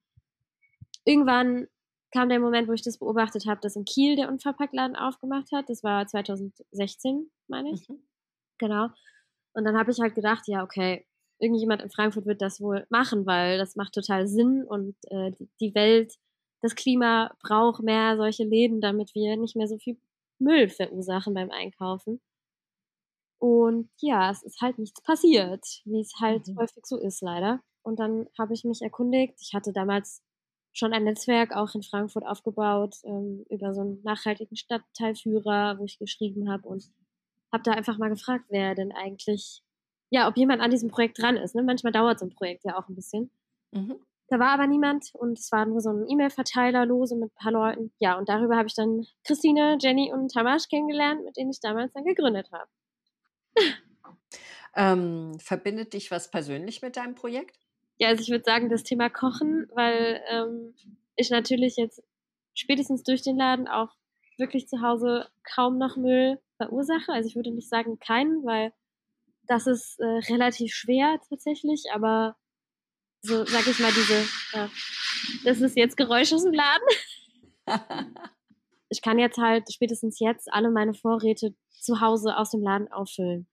irgendwann 1.05 1.67
kam 2.13 2.29
der 2.29 2.41
Moment, 2.41 2.69
wo 2.69 2.73
ich 2.73 2.83
das 2.83 2.99
beobachtet 2.99 3.47
habe, 3.47 3.61
dass 3.61 3.77
in 3.77 3.85
Kiel 3.85 4.17
der 4.17 4.29
Unverpacktladen 4.29 4.97
aufgemacht 4.97 5.51
hat. 5.53 5.69
Das 5.69 5.83
war 5.83 6.07
2016, 6.07 7.31
meine 7.49 7.73
ich. 7.73 7.89
Mhm. 7.89 8.03
Genau. 8.59 8.89
Und 9.53 9.65
dann 9.65 9.77
habe 9.77 9.91
ich 9.91 10.01
halt 10.01 10.15
gedacht, 10.15 10.45
ja, 10.47 10.63
okay, 10.63 11.07
irgendjemand 11.41 11.83
in 11.83 11.91
Frankfurt 11.91 12.27
wird 12.27 12.43
das 12.43 12.61
wohl 12.61 12.87
machen, 12.91 13.27
weil 13.27 13.59
das 13.59 13.77
macht 13.77 13.95
total 13.95 14.27
Sinn 14.27 14.65
und 14.65 14.97
äh, 15.11 15.33
die 15.61 15.75
Welt, 15.75 16.15
das 16.63 16.75
Klima 16.75 17.35
braucht 17.43 17.83
mehr 17.83 18.17
solche 18.17 18.45
Läden, 18.45 18.81
damit 18.81 19.15
wir 19.15 19.37
nicht 19.37 19.57
mehr 19.57 19.69
so 19.69 19.79
viel 19.79 19.99
Müll 20.39 20.69
verursachen 20.69 21.35
beim 21.35 21.51
Einkaufen. 21.51 22.21
Und 23.39 23.91
ja, 24.01 24.31
es 24.31 24.43
ist 24.43 24.61
halt 24.61 24.79
nichts 24.79 25.03
passiert, 25.03 25.65
wie 25.85 26.01
es 26.01 26.15
halt 26.21 26.49
mhm. 26.49 26.59
häufig 26.59 26.85
so 26.85 26.99
ist, 26.99 27.23
leider. 27.23 27.61
Und 27.83 27.99
dann 27.99 28.27
habe 28.39 28.55
ich 28.55 28.65
mich 28.65 28.83
erkundigt. 28.83 29.35
Ich 29.41 29.55
hatte 29.55 29.73
damals 29.73 30.23
schon 30.73 30.93
ein 30.93 31.05
Netzwerk 31.05 31.55
auch 31.55 31.75
in 31.75 31.83
Frankfurt 31.83 32.27
aufgebaut 32.27 32.97
ähm, 33.05 33.45
über 33.49 33.75
so 33.75 33.81
einen 33.81 34.03
nachhaltigen 34.03 34.57
Stadtteilführer, 34.57 35.79
wo 35.79 35.85
ich 35.85 35.99
geschrieben 35.99 36.51
habe 36.51 36.69
und 36.69 36.85
habe 37.53 37.63
da 37.63 37.73
einfach 37.73 37.99
mal 37.99 38.11
gefragt, 38.11 38.47
wer 38.49 38.75
denn 38.75 38.93
eigentlich 38.93 39.63
ja, 40.11 40.29
ob 40.29 40.37
jemand 40.37 40.63
an 40.63 40.71
diesem 40.71 40.91
Projekt 40.91 41.21
dran 41.21 41.37
ist. 41.37 41.55
Ne? 41.55 41.63
Manchmal 41.63 41.93
dauert 41.93 42.19
so 42.19 42.27
ein 42.27 42.35
Projekt 42.35 42.65
ja 42.65 42.79
auch 42.79 42.89
ein 42.89 42.95
bisschen. 42.95 43.31
Mhm. 43.73 43.97
Da 44.29 44.39
war 44.39 44.51
aber 44.51 44.67
niemand 44.67 45.11
und 45.15 45.39
es 45.39 45.51
war 45.53 45.65
nur 45.65 45.81
so 45.81 45.91
ein 45.91 46.07
E-Mail-Verteiler 46.07 46.85
lose 46.85 47.17
mit 47.17 47.31
ein 47.31 47.43
paar 47.43 47.53
Leuten. 47.53 47.93
Ja, 47.99 48.19
und 48.19 48.29
darüber 48.29 48.57
habe 48.57 48.69
ich 48.69 48.75
dann 48.75 49.07
Christine, 49.25 49.79
Jenny 49.81 50.13
und 50.13 50.33
Tamasch 50.33 50.69
kennengelernt, 50.69 51.25
mit 51.25 51.37
denen 51.37 51.51
ich 51.51 51.61
damals 51.61 51.93
dann 51.93 52.05
gegründet 52.05 52.51
habe. 52.53 52.69
Ähm, 54.77 55.39
verbindet 55.41 55.93
dich 55.93 56.11
was 56.11 56.31
persönlich 56.31 56.83
mit 56.83 56.97
deinem 56.97 57.17
Projekt? 57.17 57.59
Ja, 57.99 58.09
also 58.09 58.23
ich 58.23 58.31
würde 58.31 58.45
sagen, 58.45 58.69
das 58.69 58.85
Thema 58.85 59.11
Kochen, 59.11 59.69
weil 59.75 60.23
ähm, 60.31 60.75
ich 61.17 61.31
natürlich 61.31 61.77
jetzt 61.77 62.01
spätestens 62.55 63.03
durch 63.03 63.23
den 63.23 63.37
Laden 63.37 63.67
auch 63.67 63.91
wirklich 64.37 64.69
zu 64.69 64.81
Hause 64.81 65.29
kaum 65.43 65.79
noch 65.79 65.97
Müll 65.97 66.39
verursache. 66.59 67.13
Also 67.13 67.29
ich 67.29 67.35
würde 67.35 67.51
nicht 67.51 67.69
sagen 67.69 67.99
keinen, 67.99 68.45
weil 68.45 68.73
das 69.49 69.67
ist 69.67 69.99
äh, 69.99 70.05
relativ 70.33 70.73
schwer 70.75 71.19
tatsächlich, 71.29 71.87
aber 71.93 72.37
so, 73.21 73.45
sag 73.47 73.67
ich 73.67 73.81
mal, 73.81 73.91
diese, 73.91 74.21
äh, 74.53 74.69
das 75.45 75.61
ist 75.61 75.77
jetzt 75.77 75.97
Geräusch 75.97 76.33
aus 76.33 76.45
dem 76.45 76.55
Laden. 76.55 76.87
ich 78.89 79.03
kann 79.03 79.19
jetzt 79.19 79.39
halt 79.39 79.73
spätestens 79.73 80.19
jetzt 80.19 80.53
alle 80.53 80.71
meine 80.71 80.95
Vorräte 80.95 81.55
zu 81.71 82.01
Hause 82.01 82.37
aus 82.37 82.51
dem 82.51 82.63
Laden 82.63 82.91
auffüllen. 82.91 83.47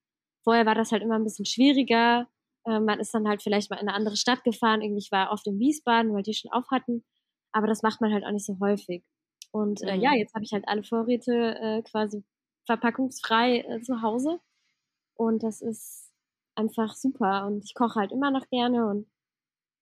Vorher 0.44 0.66
war 0.66 0.76
das 0.76 0.92
halt 0.92 1.04
immer 1.04 1.16
ein 1.16 1.24
bisschen 1.24 1.46
schwieriger. 1.46 2.28
Äh, 2.66 2.80
man 2.80 3.00
ist 3.00 3.14
dann 3.14 3.28
halt 3.28 3.42
vielleicht 3.42 3.70
mal 3.70 3.78
in 3.78 3.88
eine 3.88 3.96
andere 3.96 4.16
Stadt 4.16 4.44
gefahren. 4.44 4.82
Irgendwie 4.82 5.06
war 5.12 5.32
oft 5.32 5.46
in 5.48 5.60
Wiesbaden, 5.60 6.14
weil 6.14 6.24
die 6.24 6.34
schon 6.34 6.52
auf 6.52 6.70
hatten. 6.72 7.04
Aber 7.52 7.68
das 7.68 7.82
macht 7.82 8.02
man 8.02 8.14
halt 8.14 8.26
auch 8.26 8.32
nicht 8.32 8.46
so 8.46 8.58
häufig. 8.60 9.04
Und 9.52 9.82
äh, 9.84 9.96
mhm. 9.96 10.02
ja, 10.02 10.14
jetzt 10.14 10.34
habe 10.34 10.46
ich 10.46 10.52
halt 10.52 10.68
alle 10.68 10.84
Vorräte 10.84 11.58
äh, 11.60 11.82
quasi 11.82 12.24
verpackungsfrei 12.66 13.60
äh, 13.60 13.82
zu 13.82 14.02
Hause. 14.02 14.40
Und 15.16 15.44
das 15.44 15.62
ist 15.62 16.12
einfach 16.56 16.94
super. 16.96 17.46
Und 17.48 17.64
ich 17.64 17.74
koche 17.74 18.00
halt 18.00 18.12
immer 18.12 18.32
noch 18.32 18.48
gerne. 18.50 18.88
Und 18.88 19.08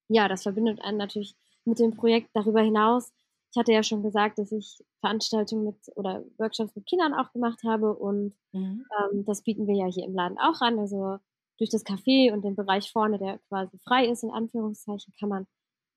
ja, 0.10 0.27
das 0.27 0.43
verbindet 0.43 0.81
einen 0.81 0.98
natürlich 0.98 1.36
mit 1.65 1.79
dem 1.79 1.91
Projekt 1.91 2.29
darüber 2.33 2.62
hinaus. 2.62 3.12
Ich 3.53 3.60
hatte 3.60 3.72
ja 3.72 3.83
schon 3.83 4.01
gesagt, 4.01 4.39
dass 4.39 4.51
ich 4.51 4.83
Veranstaltungen 5.00 5.65
mit 5.65 5.77
oder 5.95 6.24
Workshops 6.39 6.75
mit 6.75 6.88
Kindern 6.88 7.13
auch 7.13 7.31
gemacht 7.33 7.62
habe. 7.63 7.93
Und 7.93 8.33
mhm. 8.51 8.83
ähm, 9.00 9.25
das 9.25 9.43
bieten 9.43 9.67
wir 9.67 9.75
ja 9.75 9.86
hier 9.86 10.05
im 10.05 10.15
Laden 10.15 10.39
auch 10.39 10.60
an. 10.62 10.79
Also 10.79 11.19
durch 11.60 11.69
das 11.69 11.86
Café 11.86 12.33
und 12.33 12.43
den 12.43 12.55
Bereich 12.55 12.91
vorne, 12.91 13.19
der 13.19 13.38
quasi 13.50 13.77
frei 13.88 14.07
ist, 14.07 14.24
in 14.24 14.31
Anführungszeichen, 14.31 15.13
kann 15.19 15.29
man 15.29 15.45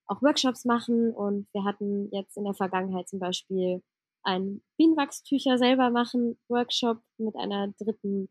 auch 0.06 0.20
Workshops 0.20 0.66
machen. 0.66 1.14
Und 1.14 1.48
wir 1.54 1.64
hatten 1.64 2.10
jetzt 2.12 2.36
in 2.36 2.44
der 2.44 2.52
Vergangenheit 2.52 3.08
zum 3.08 3.20
Beispiel 3.20 3.82
einen 4.22 4.62
Bienenwachstücher 4.76 5.56
selber 5.56 5.88
machen 5.88 6.38
Workshop 6.48 6.98
mit 7.16 7.36
einer 7.36 7.68
dritten 7.78 8.28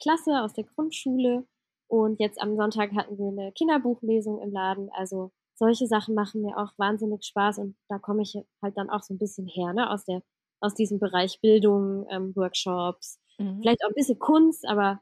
Klasse 0.00 0.40
aus 0.40 0.54
der 0.54 0.64
Grundschule. 0.64 1.46
Und 1.88 2.20
jetzt 2.20 2.40
am 2.40 2.56
Sonntag 2.56 2.92
hatten 2.92 3.18
wir 3.18 3.28
eine 3.28 3.52
Kinderbuchlesung 3.52 4.40
im 4.40 4.50
Laden. 4.50 4.88
Also 4.92 5.30
solche 5.62 5.86
Sachen 5.86 6.16
machen 6.16 6.42
mir 6.42 6.58
auch 6.58 6.72
wahnsinnig 6.76 7.24
Spaß 7.24 7.58
und 7.58 7.76
da 7.88 8.00
komme 8.00 8.22
ich 8.22 8.36
halt 8.60 8.76
dann 8.76 8.90
auch 8.90 9.02
so 9.02 9.14
ein 9.14 9.18
bisschen 9.18 9.46
her, 9.46 9.72
ne? 9.72 9.88
Aus 9.90 10.04
der, 10.04 10.20
aus 10.60 10.74
diesem 10.74 10.98
Bereich 10.98 11.40
Bildung, 11.40 12.04
ähm, 12.10 12.34
Workshops, 12.34 13.20
mhm. 13.38 13.60
vielleicht 13.60 13.84
auch 13.84 13.90
ein 13.90 13.94
bisschen 13.94 14.18
Kunst, 14.18 14.66
aber 14.66 15.00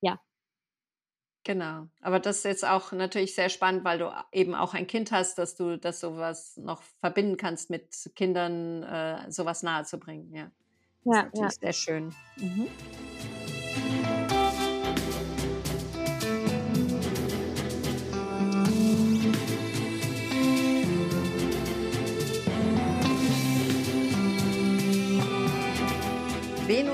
ja. 0.00 0.18
Genau. 1.44 1.86
Aber 2.00 2.18
das 2.18 2.38
ist 2.38 2.44
jetzt 2.44 2.64
auch 2.64 2.90
natürlich 2.90 3.36
sehr 3.36 3.50
spannend, 3.50 3.84
weil 3.84 4.00
du 4.00 4.12
eben 4.32 4.56
auch 4.56 4.74
ein 4.74 4.88
Kind 4.88 5.12
hast, 5.12 5.38
dass 5.38 5.54
du 5.54 5.78
das 5.78 6.00
sowas 6.00 6.56
noch 6.56 6.82
verbinden 6.98 7.36
kannst 7.36 7.70
mit 7.70 8.10
Kindern, 8.16 8.82
äh, 8.82 9.30
sowas 9.30 9.62
nahezubringen. 9.62 10.34
Ja. 10.34 10.50
Das 11.04 11.14
ja, 11.14 11.20
ist 11.20 11.34
natürlich 11.34 11.42
ja. 11.42 11.60
sehr 11.60 11.72
schön. 11.72 12.14
Mhm. 12.36 12.66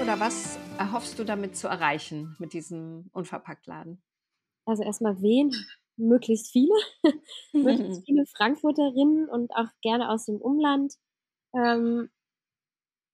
Oder 0.06 0.20
was 0.20 0.56
erhoffst 0.78 1.18
du 1.18 1.24
damit 1.24 1.56
zu 1.56 1.66
erreichen 1.66 2.36
mit 2.38 2.52
diesem 2.52 3.10
Unverpacktladen? 3.12 4.00
Also 4.64 4.84
erstmal 4.84 5.20
wen? 5.20 5.50
Möglichst 5.96 6.52
viele. 6.52 6.72
Möglichst 7.52 8.04
viele 8.06 8.24
Frankfurterinnen 8.36 9.28
und 9.28 9.50
auch 9.56 9.66
gerne 9.82 10.08
aus 10.08 10.26
dem 10.26 10.36
Umland. 10.36 10.94
Ähm, 11.56 12.08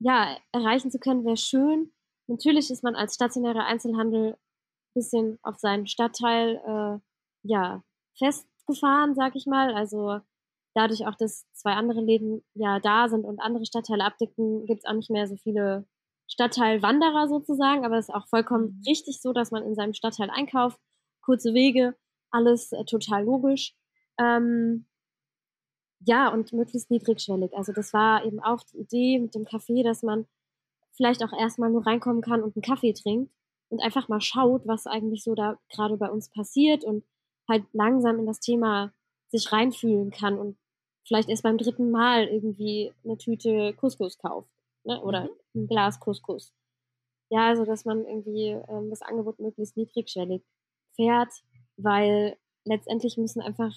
ja, 0.01 0.37
erreichen 0.53 0.91
zu 0.91 0.99
können, 0.99 1.25
wäre 1.25 1.39
schön. 1.39 1.95
Natürlich 2.27 2.71
ist 2.71 2.85
man 2.85 2.95
als 2.95 3.15
stationärer 3.15 3.65
Einzelhandel 3.65 4.33
ein 4.35 4.95
bisschen 4.95 5.39
auf 5.43 5.57
seinen 5.57 5.87
Stadtteil 5.87 6.57
äh, 6.57 7.01
ja, 7.49 7.83
festgefahren, 8.19 9.15
sag 9.15 9.35
ich 9.35 9.47
mal. 9.47 9.75
Also 9.75 10.21
dadurch 10.75 11.07
auch, 11.07 11.15
dass 11.15 11.51
zwei 11.55 11.73
andere 11.73 12.03
Läden 12.03 12.45
ja 12.53 12.81
da 12.81 13.09
sind 13.09 13.25
und 13.25 13.41
andere 13.41 13.65
Stadtteile 13.65 14.05
abdecken, 14.05 14.67
gibt 14.67 14.81
es 14.81 14.85
auch 14.85 14.95
nicht 14.95 15.11
mehr 15.11 15.27
so 15.27 15.37
viele 15.37 15.87
Stadtteil 16.33 16.81
Wanderer 16.83 17.29
sozusagen, 17.29 17.85
aber 17.85 17.99
es 17.99 18.09
ist 18.09 18.15
auch 18.15 18.27
vollkommen 18.27 18.79
mhm. 18.79 18.83
richtig 18.87 19.21
so, 19.21 19.35
dass 19.35 19.51
man 19.51 19.65
in 19.65 19.75
seinem 19.75 19.93
Stadtteil 19.93 20.31
einkauft, 20.31 20.81
kurze 21.21 21.53
Wege, 21.53 21.95
alles 22.31 22.73
äh, 22.73 22.85
total 22.85 23.25
logisch. 23.25 23.75
Ähm, 24.19 24.87
ja, 26.01 26.29
und 26.33 26.53
möglichst 26.55 26.91
niedrigschwellig. 26.91 27.55
Also 27.55 27.73
das 27.73 27.93
war 27.93 28.25
eben 28.25 28.41
auch 28.41 28.63
die 28.73 28.79
Idee 28.79 29.19
mit 29.19 29.35
dem 29.35 29.45
Kaffee, 29.45 29.83
dass 29.83 30.03
man 30.03 30.27
vielleicht 30.97 31.23
auch 31.23 31.39
erstmal 31.39 31.71
nur 31.71 31.87
reinkommen 31.87 32.23
kann 32.23 32.43
und 32.43 32.57
einen 32.57 32.63
Kaffee 32.63 32.95
trinkt 32.95 33.31
und 33.69 33.81
einfach 33.81 34.09
mal 34.09 34.21
schaut, 34.23 34.67
was 34.67 34.87
eigentlich 34.87 35.23
so 35.23 35.35
da 35.35 35.59
gerade 35.69 35.99
bei 35.99 36.11
uns 36.11 36.31
passiert 36.31 36.83
und 36.83 37.05
halt 37.47 37.65
langsam 37.73 38.19
in 38.19 38.27
das 38.27 38.41
Thema 38.41 38.93
sich 39.29 39.53
reinfühlen 39.53 40.11
kann 40.11 40.39
und 40.39 40.57
vielleicht 41.07 41.29
erst 41.29 41.43
beim 41.43 41.59
dritten 41.59 41.91
Mal 41.91 42.25
irgendwie 42.25 42.93
eine 43.05 43.19
Tüte 43.19 43.75
Couscous 43.75 44.19
kauft 44.19 44.51
ne? 44.85 45.01
oder 45.03 45.25
mhm. 45.25 45.42
Ein 45.55 45.67
Glas 45.67 46.01
Couscous. 46.01 46.55
Ja, 47.31 47.49
also 47.49 47.65
dass 47.65 47.85
man 47.85 48.05
irgendwie 48.05 48.49
ähm, 48.69 48.91
das 48.91 49.03
Angebot 49.03 49.39
möglichst 49.39 49.77
niedrigschwellig 49.77 50.43
fährt, 50.95 51.33
weil 51.77 52.37
letztendlich 52.65 53.17
müssen 53.17 53.41
einfach 53.41 53.75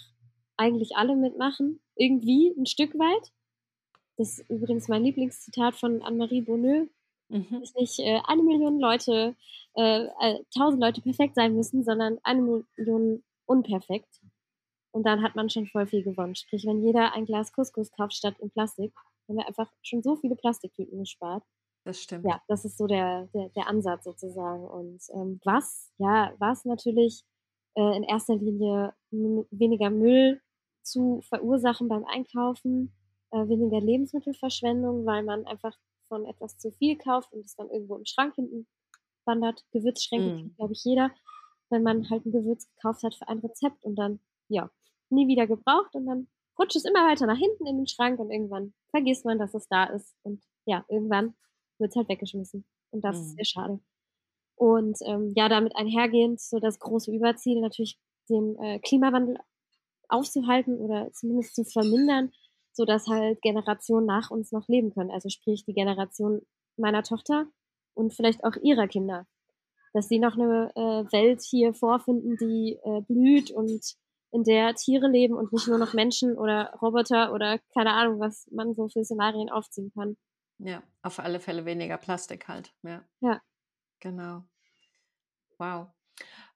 eigentlich 0.58 0.96
alle 0.96 1.16
mitmachen, 1.16 1.80
irgendwie 1.96 2.54
ein 2.58 2.66
Stück 2.66 2.94
weit. 2.96 3.32
Das 4.18 4.40
ist 4.40 4.50
übrigens 4.50 4.88
mein 4.88 5.04
Lieblingszitat 5.04 5.76
von 5.76 6.02
Anne-Marie 6.02 6.42
Bonneux. 6.42 6.90
Mhm. 7.30 7.60
Dass 7.60 7.74
nicht 7.74 8.00
äh, 8.00 8.20
eine 8.26 8.44
Million 8.44 8.80
Leute, 8.80 9.36
äh, 9.76 10.06
äh, 10.22 10.44
tausend 10.56 10.82
Leute 10.82 11.02
perfekt 11.02 11.36
sein 11.36 11.56
müssen, 11.56 11.84
sondern 11.84 12.20
eine 12.24 12.42
Million 12.78 13.24
unperfekt. 13.46 14.22
Und 14.92 15.06
dann 15.06 15.24
hat 15.24 15.36
man 15.36 15.50
schon 15.50 15.68
voll 15.68 15.88
viel 15.88 16.04
gewonnen. 16.04 16.36
Sprich, 16.36 16.66
wenn 16.66 16.84
jeder 16.84 17.14
ein 17.14 17.26
Glas 17.26 17.52
Couscous 17.52 17.92
kauft 17.92 18.14
statt 18.14 18.36
in 18.40 18.52
Plastik, 18.52 18.94
haben 19.28 19.38
wir 19.38 19.48
einfach 19.48 19.70
schon 19.82 20.04
so 20.04 20.16
viele 20.16 20.36
Plastiktüten 20.36 21.00
gespart. 21.00 21.44
Das 21.86 22.02
stimmt. 22.02 22.26
Ja, 22.26 22.42
das 22.48 22.66
ist 22.66 22.78
so 22.78 22.88
der, 22.88 23.28
der, 23.28 23.50
der 23.50 23.68
Ansatz 23.68 24.04
sozusagen. 24.04 24.68
Und 24.68 25.02
ähm, 25.14 25.40
was, 25.46 25.94
ja, 26.00 26.34
was 26.40 26.66
natürlich 26.66 27.24
äh, 27.76 27.96
in 27.96 28.04
erster 28.04 28.36
Linie 28.36 28.94
weniger 29.12 29.92
Müll 29.92 30.42
zu 30.82 31.22
verursachen 31.30 31.88
beim 31.88 32.04
Einkaufen, 32.06 32.92
äh, 33.32 33.48
weniger 33.48 33.80
Lebensmittelverschwendung, 33.80 35.06
weil 35.06 35.24
man 35.24 35.46
einfach 35.46 35.78
von 36.08 36.26
etwas 36.26 36.58
zu 36.58 36.72
viel 36.72 36.98
kauft 36.98 37.32
und 37.34 37.46
es 37.46 37.56
dann 37.56 37.70
irgendwo 37.70 37.96
im 37.96 38.06
Schrank 38.06 38.34
hinten 38.36 38.68
wandert. 39.26 39.64
Gewürzschränke 39.72 40.44
mm. 40.44 40.56
glaube 40.56 40.74
ich, 40.74 40.84
jeder, 40.84 41.12
wenn 41.70 41.84
man 41.84 42.10
halt 42.10 42.26
ein 42.26 42.32
Gewürz 42.32 42.68
gekauft 42.68 43.04
hat 43.04 43.14
für 43.14 43.28
ein 43.28 43.40
Rezept 43.40 43.84
und 43.84 43.96
dann, 43.96 44.20
ja, 44.48 44.72
nie 45.10 45.28
wieder 45.28 45.46
gebraucht 45.46 45.94
und 45.94 46.08
dann 46.08 46.28
rutscht 46.58 46.78
es 46.78 46.86
immer 46.86 47.08
weiter 47.08 47.28
nach 47.28 47.38
hinten 47.38 47.68
in 47.68 47.78
den 47.78 47.88
Schrank 47.88 48.20
und 48.20 48.32
irgendwann 48.32 48.74
vergisst 48.90 49.26
man, 49.26 49.38
dass 49.38 49.54
es 49.54 49.68
da 49.68 49.86
ist 49.86 50.16
und 50.24 50.42
ja, 50.66 50.84
irgendwann 50.88 51.36
wird 51.80 51.92
es 51.92 51.96
halt 51.96 52.10
weggeschmissen. 52.10 52.66
Und 52.92 53.04
das 53.04 53.18
mm. 53.18 53.22
ist 53.22 53.36
sehr 53.36 53.46
schade. 53.46 53.80
Und 54.56 54.98
ähm, 55.06 55.34
ja, 55.36 55.50
damit 55.50 55.76
einhergehend 55.76 56.40
so 56.40 56.60
das 56.60 56.80
große 56.80 57.14
Überziel 57.14 57.60
natürlich 57.62 58.00
den 58.30 58.58
äh, 58.60 58.80
Klimawandel 58.80 59.38
aufzuhalten 60.08 60.78
oder 60.78 61.12
zumindest 61.12 61.56
zu 61.56 61.66
vermindern, 61.66 62.32
so 62.72 62.86
dass 62.86 63.08
halt 63.08 63.42
Generationen 63.42 64.06
nach 64.06 64.32
uns 64.32 64.52
noch 64.52 64.68
leben 64.68 64.94
können. 64.94 65.12
Also 65.12 65.30
sprich 65.30 65.66
die 65.66 65.74
Generation 65.74 66.42
meiner 66.78 67.04
Tochter 67.04 67.48
und 67.94 68.14
vielleicht 68.14 68.44
auch 68.44 68.56
ihrer 68.62 68.88
Kinder. 68.88 69.26
Dass 69.94 70.08
sie 70.08 70.20
noch 70.20 70.36
eine 70.36 70.72
äh, 70.76 71.12
Welt 71.12 71.42
hier 71.42 71.74
vorfinden, 71.74 72.38
die 72.38 72.78
äh, 72.84 73.02
blüht 73.02 73.52
und 73.52 73.82
in 74.32 74.44
der 74.44 74.76
Tiere 74.76 75.08
leben 75.08 75.36
und 75.36 75.54
nicht 75.54 75.68
nur 75.68 75.78
noch 75.78 75.94
Menschen 75.94 76.38
oder 76.38 76.74
Roboter 76.82 77.34
oder 77.34 77.60
keine 77.74 77.94
Ahnung, 77.94 78.20
was 78.20 78.48
man 78.52 78.76
so 78.76 78.90
für 78.90 79.04
Szenarien 79.06 79.50
aufziehen 79.50 79.92
kann. 79.94 80.18
Ja, 80.58 80.84
auf 81.02 81.20
alle 81.20 81.40
Fälle 81.40 81.66
weniger 81.66 81.98
Plastik 81.98 82.48
halt. 82.48 82.74
Ja. 82.84 83.04
Ja. 83.20 83.42
Genau. 84.00 84.44
Wow. 85.58 85.88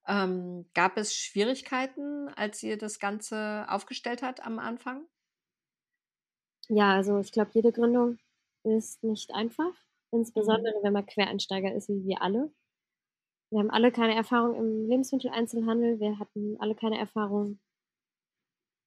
Ähm, 0.08 0.66
gab 0.74 0.98
es 0.98 1.14
Schwierigkeiten, 1.14 2.30
als 2.30 2.64
ihr 2.64 2.78
das 2.78 3.00
Ganze 3.00 3.66
aufgestellt 3.70 4.24
habt 4.24 4.46
am 4.46 4.60
Anfang? 4.60 5.06
Ja, 6.70 6.96
also 6.96 7.20
ich 7.20 7.32
glaube, 7.32 7.52
jede 7.54 7.72
Gründung 7.72 8.18
ist 8.64 9.04
nicht 9.04 9.34
einfach, 9.34 9.74
insbesondere 10.12 10.80
mhm. 10.80 10.84
wenn 10.84 10.94
man 10.94 11.06
Quereinsteiger 11.06 11.74
ist, 11.74 11.90
wie 11.90 12.06
wir 12.06 12.22
alle. 12.22 12.52
Wir 13.52 13.60
haben 13.60 13.72
alle 13.72 13.92
keine 13.92 14.16
Erfahrung 14.16 14.56
im 14.56 14.88
Lebensmitteleinzelhandel, 14.88 16.00
wir 16.00 16.20
hatten 16.20 16.58
alle 16.60 16.76
keine 16.76 17.00
Erfahrung 17.00 17.60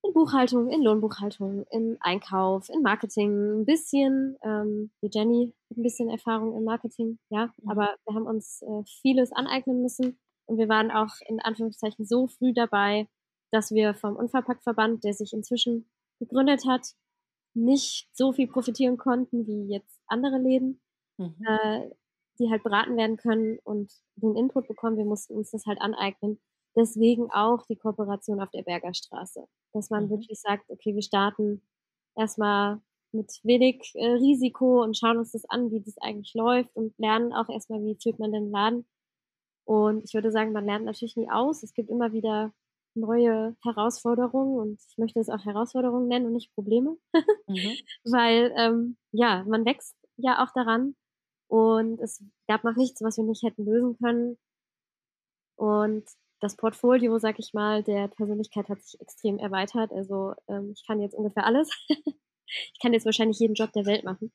in 0.03 0.13
Buchhaltung, 0.13 0.69
in 0.71 0.83
Lohnbuchhaltung, 0.83 1.65
in 1.71 1.97
Einkauf, 2.01 2.69
in 2.69 2.83
Marketing, 2.83 3.61
ein 3.61 3.65
bisschen. 3.65 4.37
Ähm, 4.43 4.91
wie 5.01 5.11
Jenny 5.13 5.55
hat 5.71 5.79
ein 5.79 5.83
bisschen 5.83 6.09
Erfahrung 6.09 6.57
im 6.57 6.65
Marketing, 6.65 7.19
ja, 7.31 7.53
mhm. 7.57 7.71
aber 7.71 7.95
wir 8.07 8.15
haben 8.15 8.27
uns 8.27 8.63
äh, 8.63 8.83
vieles 9.01 9.33
aneignen 9.33 9.83
müssen 9.83 10.19
und 10.47 10.59
wir 10.59 10.69
waren 10.69 10.91
auch 10.91 11.15
in 11.27 11.41
Anführungszeichen 11.41 12.05
so 12.05 12.27
früh 12.27 12.53
dabei, 12.53 13.09
dass 13.53 13.71
wir 13.71 13.95
vom 13.95 14.17
Unverpacktverband, 14.17 15.05
der 15.05 15.15
sich 15.15 15.33
inzwischen 15.33 15.89
gegründet 16.19 16.67
hat, 16.67 16.95
nicht 17.55 18.09
so 18.13 18.33
viel 18.33 18.49
profitieren 18.49 18.97
konnten 18.97 19.47
wie 19.47 19.73
jetzt 19.73 20.01
andere 20.07 20.39
Läden, 20.39 20.81
mhm. 21.19 21.37
äh, 21.47 21.91
die 22.39 22.51
halt 22.51 22.63
beraten 22.63 22.97
werden 22.97 23.17
können 23.19 23.59
und 23.63 23.93
den 24.17 24.37
Input 24.37 24.69
bekommen. 24.69 24.97
Wir 24.97 25.05
mussten 25.05 25.37
uns 25.37 25.51
das 25.51 25.67
halt 25.67 25.81
aneignen. 25.81 26.41
Deswegen 26.75 27.31
auch 27.31 27.67
die 27.67 27.77
Kooperation 27.77 28.41
auf 28.41 28.51
der 28.51 28.63
Bergerstraße, 28.63 29.47
dass 29.73 29.91
man 29.91 30.07
mhm. 30.07 30.11
wirklich 30.11 30.41
sagt, 30.41 30.69
okay, 30.71 30.95
wir 30.95 31.03
starten 31.03 31.63
erstmal 32.17 32.81
mit 33.13 33.31
wenig 33.43 33.93
äh, 33.95 34.07
Risiko 34.07 34.83
und 34.83 34.97
schauen 34.97 35.19
uns 35.19 35.33
das 35.33 35.45
an, 35.47 35.71
wie 35.71 35.81
das 35.81 35.99
eigentlich 35.99 36.35
läuft 36.35 36.75
und 36.75 36.97
lernen 36.99 37.33
auch 37.33 37.49
erstmal, 37.49 37.83
wie 37.83 37.97
führt 38.01 38.19
man 38.19 38.33
den 38.33 38.51
Laden 38.51 38.87
und 39.65 40.05
ich 40.05 40.15
würde 40.15 40.31
sagen, 40.31 40.53
man 40.53 40.65
lernt 40.65 40.85
natürlich 40.85 41.17
nie 41.17 41.31
aus. 41.31 41.63
Es 41.63 41.75
gibt 41.75 41.91
immer 41.91 42.13
wieder 42.13 42.53
neue 42.95 43.57
Herausforderungen 43.63 44.59
und 44.59 44.81
ich 44.91 44.99
möchte 44.99 45.21
es 45.21 45.31
auch 45.31 45.45
Herausforderungen 45.45 46.09
nennen 46.09 46.27
und 46.27 46.33
nicht 46.33 46.55
Probleme, 46.55 46.97
mhm. 47.47 47.57
weil 48.05 48.53
ähm, 48.57 48.97
ja, 49.13 49.45
man 49.45 49.65
wächst 49.65 49.97
ja 50.17 50.45
auch 50.45 50.53
daran 50.53 50.95
und 51.49 52.01
es 52.01 52.23
gab 52.49 52.65
noch 52.65 52.77
nichts, 52.77 53.03
was 53.03 53.17
wir 53.17 53.25
nicht 53.25 53.43
hätten 53.43 53.65
lösen 53.65 53.97
können. 53.99 54.39
Und 55.57 56.05
das 56.43 56.57
Portfolio, 56.57 57.19
sag 57.19 57.39
ich 57.39 57.55
mal, 57.55 57.83
der 57.83 58.09
Persönlichkeit 58.09 58.69
hat 58.69 58.83
sich 58.83 59.01
extrem 59.01 59.39
erweitert. 59.39 59.93
Also 59.93 60.35
ähm, 60.49 60.73
ich 60.75 60.85
kann 60.87 61.01
jetzt 61.01 61.15
ungefähr 61.15 61.47
alles. 61.47 61.71
ich 61.89 62.79
kann 62.83 62.93
jetzt 62.93 63.07
wahrscheinlich 63.07 63.39
jeden 63.39 63.55
Job 63.55 63.73
der 63.73 63.87
Welt 63.87 64.05
machen. 64.05 64.33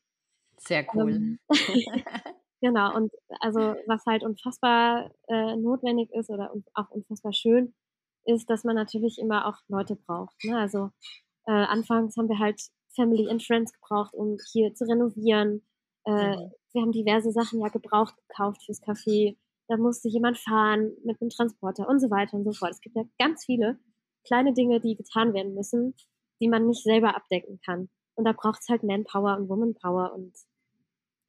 Sehr 0.58 0.86
cool. 0.96 1.12
Ähm, 1.12 1.40
Genau, 2.60 2.96
und 2.96 3.12
also 3.40 3.60
was 3.86 4.04
halt 4.08 4.24
unfassbar 4.24 5.12
äh, 5.28 5.56
notwendig 5.56 6.10
ist 6.14 6.30
oder 6.30 6.52
auch 6.74 6.90
unfassbar 6.90 7.32
schön, 7.32 7.76
ist, 8.26 8.50
dass 8.50 8.64
man 8.64 8.76
natürlich 8.76 9.20
immer 9.20 9.48
auch 9.48 9.58
Leute 9.68 9.96
braucht. 9.96 10.44
Ne? 10.44 10.58
Also 10.58 10.90
äh, 11.46 11.52
anfangs 11.52 12.18
haben 12.18 12.30
wir 12.30 12.40
halt 12.40 12.60
Family 12.96 13.30
and 13.30 13.44
Friends 13.44 13.74
gebraucht, 13.74 14.14
um 14.16 14.38
hier 14.52 14.74
zu 14.74 14.86
renovieren. 14.86 15.68
Äh, 16.06 16.36
mhm. 16.36 16.52
Wir 16.74 16.82
haben 16.82 16.92
diverse 16.92 17.32
Sachen 17.32 17.62
ja 17.62 17.68
gebraucht 17.68 18.16
gekauft 18.28 18.64
fürs 18.66 18.82
Café. 18.82 19.38
Da 19.68 19.78
musste 19.78 20.08
jemand 20.10 20.38
fahren 20.38 20.94
mit 21.04 21.22
einem 21.22 21.30
Transporter 21.30 21.88
und 21.88 22.00
so 22.00 22.10
weiter 22.10 22.36
und 22.36 22.46
so 22.46 22.54
fort. 22.54 22.72
Es 22.72 22.82
gibt 22.82 22.96
ja 22.96 23.04
ganz 23.20 23.46
viele 23.46 23.80
kleine 24.26 24.54
Dinge, 24.54 24.80
die 24.80 24.96
getan 24.96 25.34
werden 25.34 25.54
müssen, 25.54 25.96
die 26.40 26.48
man 26.48 26.68
nicht 26.68 26.84
selber 26.84 27.16
abdecken 27.16 27.60
kann. 27.66 27.90
Und 28.16 28.26
da 28.26 28.32
braucht 28.32 28.62
es 28.62 28.70
halt 28.70 28.84
Manpower 28.84 29.38
und 29.38 29.50
Womanpower. 29.50 30.14
Und 30.14 30.34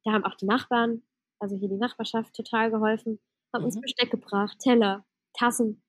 da 0.05 0.13
haben 0.13 0.25
auch 0.25 0.35
die 0.35 0.45
Nachbarn 0.45 1.03
also 1.39 1.55
hier 1.55 1.69
die 1.69 1.77
Nachbarschaft, 1.77 2.35
total 2.35 2.69
geholfen, 2.69 3.19
haben 3.53 3.61
mhm. 3.61 3.67
uns 3.67 3.81
Besteck 3.81 4.11
gebracht, 4.11 4.59
Teller, 4.59 5.05
Tassen, 5.33 5.81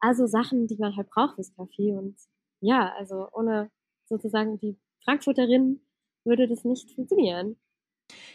also 0.00 0.26
Sachen, 0.26 0.66
die 0.66 0.76
man 0.76 0.96
halt 0.96 1.08
braucht 1.10 1.36
fürs 1.36 1.52
Café. 1.56 1.96
Und 1.96 2.16
ja, 2.60 2.92
also 2.96 3.28
ohne 3.32 3.70
sozusagen 4.06 4.58
die 4.58 4.78
Frankfurterin 5.04 5.80
würde 6.24 6.48
das 6.48 6.64
nicht 6.64 6.90
funktionieren. 6.90 7.56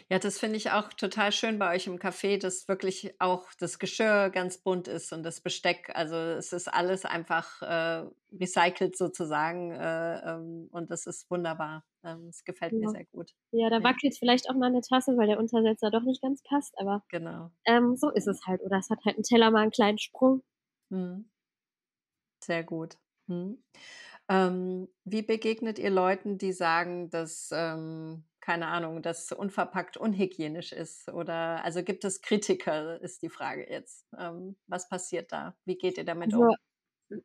Ja, 0.08 0.18
das 0.18 0.38
finde 0.38 0.56
ich 0.56 0.70
auch 0.70 0.92
total 0.92 1.32
schön 1.32 1.58
bei 1.58 1.74
euch 1.74 1.86
im 1.86 1.98
Café, 1.98 2.38
dass 2.40 2.68
wirklich 2.68 3.14
auch 3.18 3.48
das 3.58 3.78
Geschirr 3.78 4.30
ganz 4.30 4.58
bunt 4.58 4.88
ist 4.88 5.12
und 5.12 5.22
das 5.22 5.40
Besteck. 5.40 5.90
Also 5.94 6.14
es 6.14 6.52
ist 6.52 6.68
alles 6.68 7.04
einfach 7.04 7.62
äh, 7.62 8.06
recycelt 8.32 8.96
sozusagen 8.96 9.72
äh, 9.72 10.34
ähm, 10.34 10.68
und 10.70 10.90
das 10.90 11.06
ist 11.06 11.30
wunderbar. 11.30 11.84
Ähm, 12.04 12.28
es 12.28 12.44
gefällt 12.44 12.72
ja. 12.72 12.78
mir 12.78 12.90
sehr 12.90 13.04
gut. 13.06 13.32
Ja, 13.50 13.68
da 13.68 13.78
ja. 13.78 13.84
wackelt 13.84 14.16
vielleicht 14.18 14.48
auch 14.48 14.54
mal 14.54 14.66
eine 14.66 14.80
Tasse, 14.80 15.16
weil 15.16 15.26
der 15.26 15.38
Untersetzer 15.38 15.90
doch 15.90 16.02
nicht 16.02 16.22
ganz 16.22 16.42
passt, 16.42 16.78
aber 16.78 17.02
genau. 17.08 17.50
Ähm, 17.64 17.96
so 17.96 18.10
ist 18.10 18.28
es 18.28 18.46
halt. 18.46 18.62
Oder 18.62 18.78
es 18.78 18.90
hat 18.90 18.98
halt 19.04 19.18
ein 19.18 19.22
Teller 19.22 19.50
mal 19.50 19.62
einen 19.62 19.72
kleinen 19.72 19.98
Sprung. 19.98 20.42
Mhm. 20.90 21.28
Sehr 22.44 22.62
gut. 22.62 22.96
Mhm. 23.26 23.62
Ähm, 24.28 24.88
wie 25.04 25.22
begegnet 25.22 25.78
ihr 25.78 25.90
Leuten, 25.90 26.38
die 26.38 26.52
sagen, 26.52 27.10
dass 27.10 27.50
ähm, 27.52 28.24
keine 28.46 28.68
Ahnung, 28.68 29.02
das 29.02 29.32
unverpackt 29.32 29.96
unhygienisch 29.96 30.72
ist? 30.72 31.12
Oder 31.12 31.64
also 31.64 31.82
gibt 31.82 32.04
es 32.04 32.22
Kritiker, 32.22 33.00
ist 33.02 33.22
die 33.22 33.28
Frage 33.28 33.68
jetzt. 33.68 34.06
Ähm, 34.16 34.54
was 34.68 34.88
passiert 34.88 35.32
da? 35.32 35.56
Wie 35.64 35.76
geht 35.76 35.98
ihr 35.98 36.04
damit 36.04 36.32
also, 36.32 36.44
um? 36.44 36.54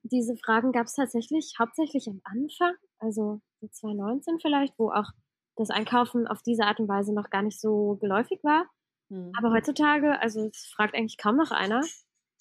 Diese 0.01 0.35
Fragen 0.35 0.71
gab 0.71 0.87
es 0.87 0.95
tatsächlich 0.95 1.53
hauptsächlich 1.59 2.07
am 2.07 2.21
Anfang, 2.23 2.73
also 2.97 3.39
2019 3.61 4.39
vielleicht, 4.39 4.73
wo 4.79 4.91
auch 4.91 5.11
das 5.57 5.69
Einkaufen 5.69 6.25
auf 6.25 6.41
diese 6.41 6.63
Art 6.63 6.79
und 6.79 6.87
Weise 6.87 7.13
noch 7.13 7.29
gar 7.29 7.43
nicht 7.43 7.61
so 7.61 7.97
geläufig 8.01 8.43
war. 8.43 8.65
Mhm. 9.09 9.31
Aber 9.37 9.51
heutzutage, 9.51 10.19
also 10.19 10.47
es 10.47 10.71
fragt 10.75 10.95
eigentlich 10.95 11.19
kaum 11.19 11.37
noch 11.37 11.51
einer, 11.51 11.81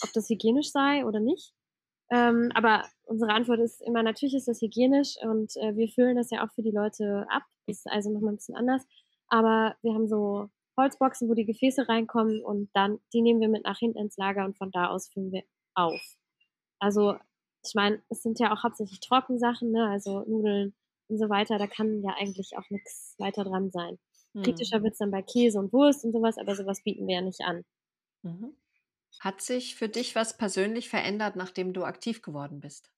ob 0.03 0.13
das 0.15 0.31
hygienisch 0.31 0.71
sei 0.71 1.05
oder 1.05 1.21
nicht. 1.21 1.53
Ähm, 2.11 2.51
aber 2.55 2.85
unsere 3.05 3.33
Antwort 3.33 3.61
ist 3.61 3.83
immer, 3.83 4.03
natürlich 4.03 4.35
ist 4.35 4.49
das 4.49 4.63
hygienisch 4.63 5.17
und 5.23 5.55
äh, 5.57 5.77
wir 5.77 5.89
füllen 5.89 6.17
das 6.17 6.31
ja 6.31 6.45
auch 6.45 6.51
für 6.55 6.63
die 6.63 6.73
Leute 6.73 7.27
ab. 7.29 7.43
Ist 7.71 7.91
also 7.91 8.11
nochmal 8.11 8.33
ein 8.33 8.37
bisschen 8.37 8.57
anders. 8.57 8.85
Aber 9.29 9.77
wir 9.83 9.95
haben 9.95 10.09
so 10.09 10.49
Holzboxen, 10.77 11.29
wo 11.29 11.35
die 11.35 11.45
Gefäße 11.45 11.89
reinkommen 11.89 12.43
und 12.43 12.71
dann, 12.75 12.99
die 13.13 13.23
nehmen 13.23 13.41
wir 13.41 13.49
mit 13.49 13.65
nach 13.65 13.79
hinten 13.79 13.99
ins 13.99 14.17
Lager 14.17 14.45
und 14.45 14.57
von 14.57 14.71
da 14.71 14.89
aus 14.89 15.09
füllen 15.09 15.33
wir 15.33 15.43
auf. 15.75 16.01
Also 16.79 17.17
ich 17.65 17.75
meine, 17.75 18.03
es 18.09 18.23
sind 18.23 18.41
ja 18.41 18.53
auch 18.53 18.63
hauptsächlich 18.63 19.01
Trockensachen, 19.01 19.71
ne? 19.71 19.89
also 19.89 20.21
Nudeln 20.27 20.75
und 21.09 21.19
so 21.19 21.29
weiter, 21.29 21.59
da 21.59 21.67
kann 21.67 22.03
ja 22.03 22.15
eigentlich 22.19 22.57
auch 22.57 22.69
nichts 22.71 23.15
weiter 23.19 23.45
dran 23.45 23.71
sein. 23.71 23.99
Mhm. 24.33 24.43
Kritischer 24.43 24.83
wird 24.83 24.93
es 24.93 24.99
dann 24.99 25.11
bei 25.11 25.23
Käse 25.23 25.59
und 25.59 25.73
Wurst 25.73 26.05
und 26.05 26.13
sowas, 26.13 26.39
aber 26.39 26.55
sowas 26.55 26.83
bieten 26.83 27.07
wir 27.07 27.17
ja 27.17 27.21
nicht 27.21 27.41
an. 27.43 27.65
Mhm. 28.23 28.57
Hat 29.19 29.43
sich 29.43 29.75
für 29.75 29.89
dich 29.89 30.15
was 30.15 30.37
persönlich 30.37 30.89
verändert, 30.89 31.37
nachdem 31.37 31.73
du 31.73 31.85
aktiv 31.85 32.23
geworden 32.23 32.61
bist? 32.61 32.91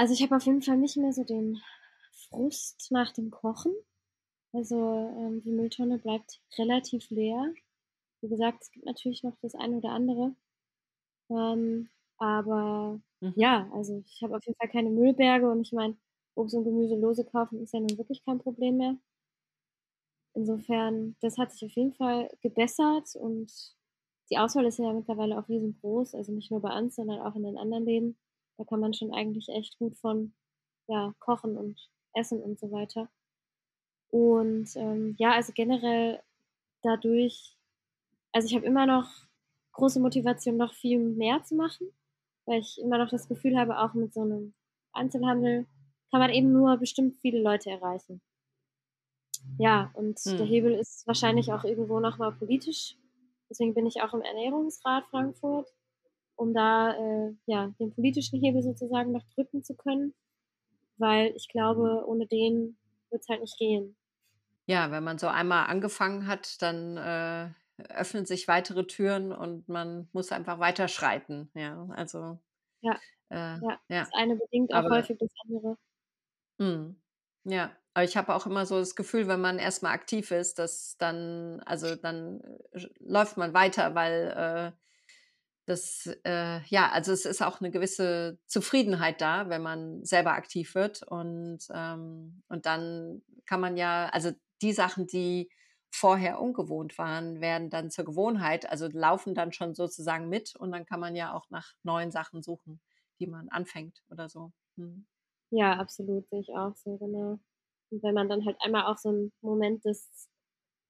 Also 0.00 0.14
ich 0.14 0.22
habe 0.22 0.34
auf 0.34 0.46
jeden 0.46 0.62
Fall 0.62 0.78
nicht 0.78 0.96
mehr 0.96 1.12
so 1.12 1.24
den 1.24 1.60
Frust 2.30 2.90
nach 2.90 3.12
dem 3.12 3.30
Kochen. 3.30 3.74
Also 4.50 4.78
ähm, 4.78 5.42
die 5.42 5.50
Mülltonne 5.50 5.98
bleibt 5.98 6.40
relativ 6.56 7.10
leer. 7.10 7.52
Wie 8.22 8.30
gesagt, 8.30 8.62
es 8.62 8.70
gibt 8.70 8.86
natürlich 8.86 9.22
noch 9.24 9.36
das 9.42 9.54
eine 9.54 9.76
oder 9.76 9.90
andere. 9.90 10.34
Ähm, 11.28 11.90
aber 12.16 12.98
mhm. 13.20 13.34
ja, 13.36 13.70
also 13.74 14.02
ich 14.06 14.22
habe 14.22 14.38
auf 14.38 14.46
jeden 14.46 14.56
Fall 14.56 14.70
keine 14.70 14.88
Müllberge 14.88 15.50
und 15.50 15.60
ich 15.60 15.72
meine, 15.72 15.98
Obst 16.34 16.54
und 16.54 16.64
Gemüse 16.64 16.96
lose 16.96 17.26
kaufen 17.26 17.62
ist 17.62 17.74
ja 17.74 17.80
nun 17.80 17.98
wirklich 17.98 18.24
kein 18.24 18.38
Problem 18.38 18.78
mehr. 18.78 18.96
Insofern, 20.32 21.14
das 21.20 21.36
hat 21.36 21.52
sich 21.52 21.62
auf 21.66 21.76
jeden 21.76 21.92
Fall 21.92 22.30
gebessert 22.40 23.14
und 23.16 23.52
die 24.30 24.38
Auswahl 24.38 24.64
ist 24.64 24.78
ja 24.78 24.94
mittlerweile 24.94 25.38
auch 25.38 25.50
riesengroß, 25.50 26.14
also 26.14 26.32
nicht 26.32 26.50
nur 26.50 26.62
bei 26.62 26.74
uns, 26.78 26.96
sondern 26.96 27.20
auch 27.20 27.36
in 27.36 27.42
den 27.42 27.58
anderen 27.58 27.84
Läden. 27.84 28.16
Da 28.60 28.66
kann 28.66 28.80
man 28.80 28.92
schon 28.92 29.14
eigentlich 29.14 29.48
echt 29.48 29.78
gut 29.78 29.96
von 29.96 30.34
ja, 30.86 31.14
kochen 31.18 31.56
und 31.56 31.80
essen 32.12 32.42
und 32.42 32.60
so 32.60 32.70
weiter. 32.70 33.08
Und 34.10 34.68
ähm, 34.76 35.14
ja, 35.18 35.32
also 35.32 35.54
generell 35.54 36.22
dadurch, 36.82 37.56
also 38.32 38.46
ich 38.46 38.54
habe 38.54 38.66
immer 38.66 38.84
noch 38.84 39.08
große 39.72 39.98
Motivation, 39.98 40.58
noch 40.58 40.74
viel 40.74 40.98
mehr 40.98 41.42
zu 41.42 41.54
machen, 41.54 41.88
weil 42.44 42.60
ich 42.60 42.78
immer 42.82 42.98
noch 42.98 43.08
das 43.08 43.28
Gefühl 43.28 43.58
habe, 43.58 43.78
auch 43.78 43.94
mit 43.94 44.12
so 44.12 44.20
einem 44.20 44.52
Einzelhandel 44.92 45.66
kann 46.10 46.20
man 46.20 46.30
eben 46.30 46.52
nur 46.52 46.76
bestimmt 46.76 47.16
viele 47.22 47.40
Leute 47.40 47.70
erreichen. 47.70 48.20
Ja, 49.56 49.90
und 49.94 50.18
hm. 50.18 50.36
der 50.36 50.44
Hebel 50.44 50.74
ist 50.74 51.06
wahrscheinlich 51.06 51.50
auch 51.50 51.64
irgendwo 51.64 51.98
nochmal 51.98 52.32
politisch. 52.32 52.94
Deswegen 53.48 53.72
bin 53.72 53.86
ich 53.86 54.02
auch 54.02 54.12
im 54.12 54.20
Ernährungsrat 54.20 55.06
Frankfurt, 55.06 55.72
um 56.40 56.54
da 56.54 56.92
äh, 56.94 57.34
ja, 57.44 57.72
den 57.78 57.92
politischen 57.92 58.40
Hebel 58.40 58.62
sozusagen 58.62 59.12
noch 59.12 59.24
drücken 59.34 59.62
zu 59.62 59.74
können, 59.74 60.14
weil 60.96 61.32
ich 61.36 61.48
glaube, 61.48 62.04
ohne 62.06 62.26
den 62.26 62.78
wird 63.10 63.22
es 63.22 63.28
halt 63.28 63.42
nicht 63.42 63.58
gehen. 63.58 63.94
Ja, 64.66 64.90
wenn 64.90 65.04
man 65.04 65.18
so 65.18 65.26
einmal 65.26 65.66
angefangen 65.66 66.26
hat, 66.26 66.62
dann 66.62 66.96
äh, 66.96 67.50
öffnen 67.92 68.24
sich 68.24 68.48
weitere 68.48 68.86
Türen 68.86 69.32
und 69.32 69.68
man 69.68 70.08
muss 70.12 70.32
einfach 70.32 70.58
weiterschreiten. 70.58 71.50
Ja, 71.54 71.86
also. 71.90 72.38
Ja, 72.80 72.94
äh, 73.28 73.36
ja. 73.36 73.80
ja. 73.88 74.00
das 74.00 74.14
eine 74.14 74.36
bedingt 74.36 74.72
auch 74.72 74.78
Aber, 74.78 74.96
häufig 74.96 75.18
das 75.18 75.30
andere. 75.44 75.76
Mh. 76.58 76.94
Ja, 77.44 77.70
aber 77.92 78.04
ich 78.04 78.16
habe 78.16 78.34
auch 78.34 78.46
immer 78.46 78.64
so 78.64 78.78
das 78.78 78.96
Gefühl, 78.96 79.28
wenn 79.28 79.40
man 79.40 79.58
erstmal 79.58 79.92
aktiv 79.92 80.30
ist, 80.30 80.58
dass 80.58 80.96
dann, 80.96 81.60
also 81.66 81.96
dann 81.96 82.40
äh, 82.72 82.86
läuft 83.00 83.36
man 83.36 83.52
weiter, 83.52 83.94
weil 83.94 84.72
äh, 84.74 84.80
das, 85.70 86.06
äh, 86.24 86.60
ja, 86.66 86.90
also 86.90 87.12
es 87.12 87.24
ist 87.24 87.42
auch 87.42 87.60
eine 87.60 87.70
gewisse 87.70 88.38
Zufriedenheit 88.46 89.20
da, 89.20 89.48
wenn 89.48 89.62
man 89.62 90.04
selber 90.04 90.32
aktiv 90.32 90.74
wird 90.74 91.02
und, 91.04 91.60
ähm, 91.72 92.42
und 92.48 92.66
dann 92.66 93.22
kann 93.46 93.60
man 93.60 93.76
ja, 93.76 94.08
also 94.12 94.32
die 94.62 94.72
Sachen, 94.72 95.06
die 95.06 95.50
vorher 95.92 96.40
ungewohnt 96.40 96.98
waren, 96.98 97.40
werden 97.40 97.70
dann 97.70 97.90
zur 97.90 98.04
Gewohnheit, 98.04 98.68
also 98.70 98.88
laufen 98.92 99.34
dann 99.34 99.52
schon 99.52 99.74
sozusagen 99.74 100.28
mit 100.28 100.54
und 100.56 100.72
dann 100.72 100.86
kann 100.86 101.00
man 101.00 101.16
ja 101.16 101.32
auch 101.34 101.48
nach 101.50 101.72
neuen 101.82 102.10
Sachen 102.10 102.42
suchen, 102.42 102.80
die 103.20 103.26
man 103.26 103.48
anfängt 103.48 104.02
oder 104.10 104.28
so. 104.28 104.52
Hm. 104.76 105.06
Ja, 105.50 105.78
absolut, 105.78 106.28
sehe 106.28 106.40
ich 106.40 106.50
auch 106.50 106.76
so, 106.76 106.96
genau. 106.96 107.40
Und 107.90 108.02
wenn 108.02 108.14
man 108.14 108.28
dann 108.28 108.44
halt 108.44 108.56
einmal 108.60 108.84
auch 108.86 108.98
so 108.98 109.08
einen 109.08 109.32
Moment 109.40 109.84
des, 109.84 110.08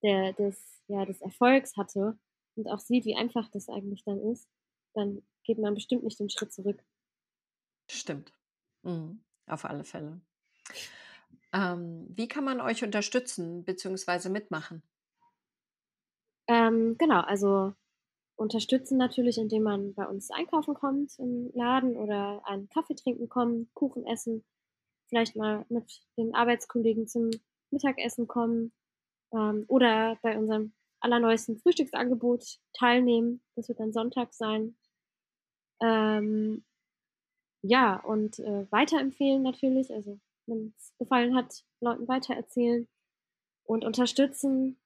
der, 0.02 0.32
des, 0.34 0.82
ja, 0.88 1.04
des 1.06 1.20
Erfolgs 1.22 1.76
hatte 1.76 2.18
und 2.56 2.68
auch 2.68 2.80
sieht, 2.80 3.04
wie 3.06 3.16
einfach 3.16 3.48
das 3.50 3.68
eigentlich 3.68 4.04
dann 4.04 4.20
ist, 4.20 4.48
dann 4.94 5.22
geht 5.44 5.58
man 5.58 5.74
bestimmt 5.74 6.04
nicht 6.04 6.18
den 6.20 6.30
Schritt 6.30 6.52
zurück. 6.52 6.82
Stimmt. 7.90 8.32
Mhm. 8.82 9.20
Auf 9.46 9.64
alle 9.64 9.84
Fälle. 9.84 10.20
Ähm, 11.52 12.06
wie 12.10 12.28
kann 12.28 12.44
man 12.44 12.60
euch 12.60 12.84
unterstützen 12.84 13.64
bzw. 13.64 14.28
mitmachen? 14.28 14.82
Ähm, 16.46 16.96
genau, 16.98 17.20
also 17.20 17.74
unterstützen 18.36 18.96
natürlich, 18.96 19.38
indem 19.38 19.64
man 19.64 19.94
bei 19.94 20.06
uns 20.06 20.30
einkaufen 20.30 20.74
kommt 20.74 21.18
im 21.18 21.50
Laden 21.54 21.96
oder 21.96 22.42
einen 22.46 22.68
Kaffee 22.68 22.94
trinken 22.94 23.28
kommt, 23.28 23.72
Kuchen 23.74 24.06
essen, 24.06 24.44
vielleicht 25.08 25.36
mal 25.36 25.66
mit 25.68 26.02
den 26.16 26.34
Arbeitskollegen 26.34 27.06
zum 27.06 27.30
Mittagessen 27.70 28.26
kommen 28.26 28.72
ähm, 29.32 29.64
oder 29.68 30.18
bei 30.22 30.38
unserem 30.38 30.72
allerneuesten 31.00 31.58
Frühstücksangebot 31.58 32.58
teilnehmen. 32.72 33.42
Das 33.56 33.68
wird 33.68 33.80
dann 33.80 33.92
Sonntag 33.92 34.32
sein. 34.32 34.76
Ähm, 35.80 36.64
ja, 37.62 37.96
und 37.96 38.38
äh, 38.38 38.70
weiterempfehlen 38.70 39.42
natürlich, 39.42 39.92
also 39.92 40.18
wenn 40.46 40.74
es 40.76 40.94
gefallen 40.98 41.34
hat, 41.34 41.64
Leuten 41.80 42.08
weitererzählen 42.08 42.88
und 43.64 43.84
unterstützen. 43.84 44.78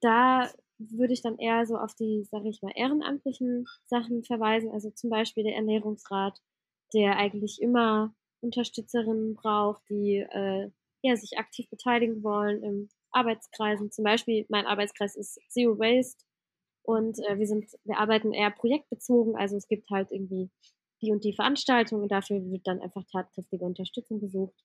Da 0.00 0.50
würde 0.78 1.12
ich 1.12 1.22
dann 1.22 1.38
eher 1.38 1.66
so 1.66 1.76
auf 1.76 1.94
die, 1.94 2.24
sage 2.30 2.48
ich 2.48 2.62
mal, 2.62 2.72
ehrenamtlichen 2.74 3.66
Sachen 3.86 4.22
verweisen. 4.24 4.70
Also 4.70 4.90
zum 4.90 5.10
Beispiel 5.10 5.44
der 5.44 5.56
Ernährungsrat, 5.56 6.40
der 6.94 7.16
eigentlich 7.16 7.60
immer 7.60 8.14
Unterstützerinnen 8.40 9.34
braucht, 9.34 9.82
die 9.90 10.18
äh, 10.18 10.70
ja, 11.02 11.16
sich 11.16 11.38
aktiv 11.38 11.68
beteiligen 11.70 12.22
wollen 12.22 12.62
im 12.62 12.88
Arbeitskreisen. 13.10 13.90
Zum 13.90 14.04
Beispiel, 14.04 14.46
mein 14.48 14.66
Arbeitskreis 14.66 15.16
ist 15.16 15.40
Zero 15.48 15.78
Waste 15.78 16.24
und 16.88 17.18
äh, 17.26 17.38
wir 17.38 17.46
sind, 17.46 17.66
wir 17.84 17.98
arbeiten 17.98 18.32
eher 18.32 18.50
projektbezogen, 18.50 19.36
also 19.36 19.58
es 19.58 19.68
gibt 19.68 19.90
halt 19.90 20.10
irgendwie 20.10 20.48
die 21.02 21.12
und 21.12 21.22
die 21.22 21.34
Veranstaltung 21.34 22.00
und 22.00 22.10
dafür 22.10 22.42
wird 22.50 22.66
dann 22.66 22.80
einfach 22.80 23.04
tatkräftige 23.12 23.62
Unterstützung 23.62 24.20
gesucht. 24.20 24.58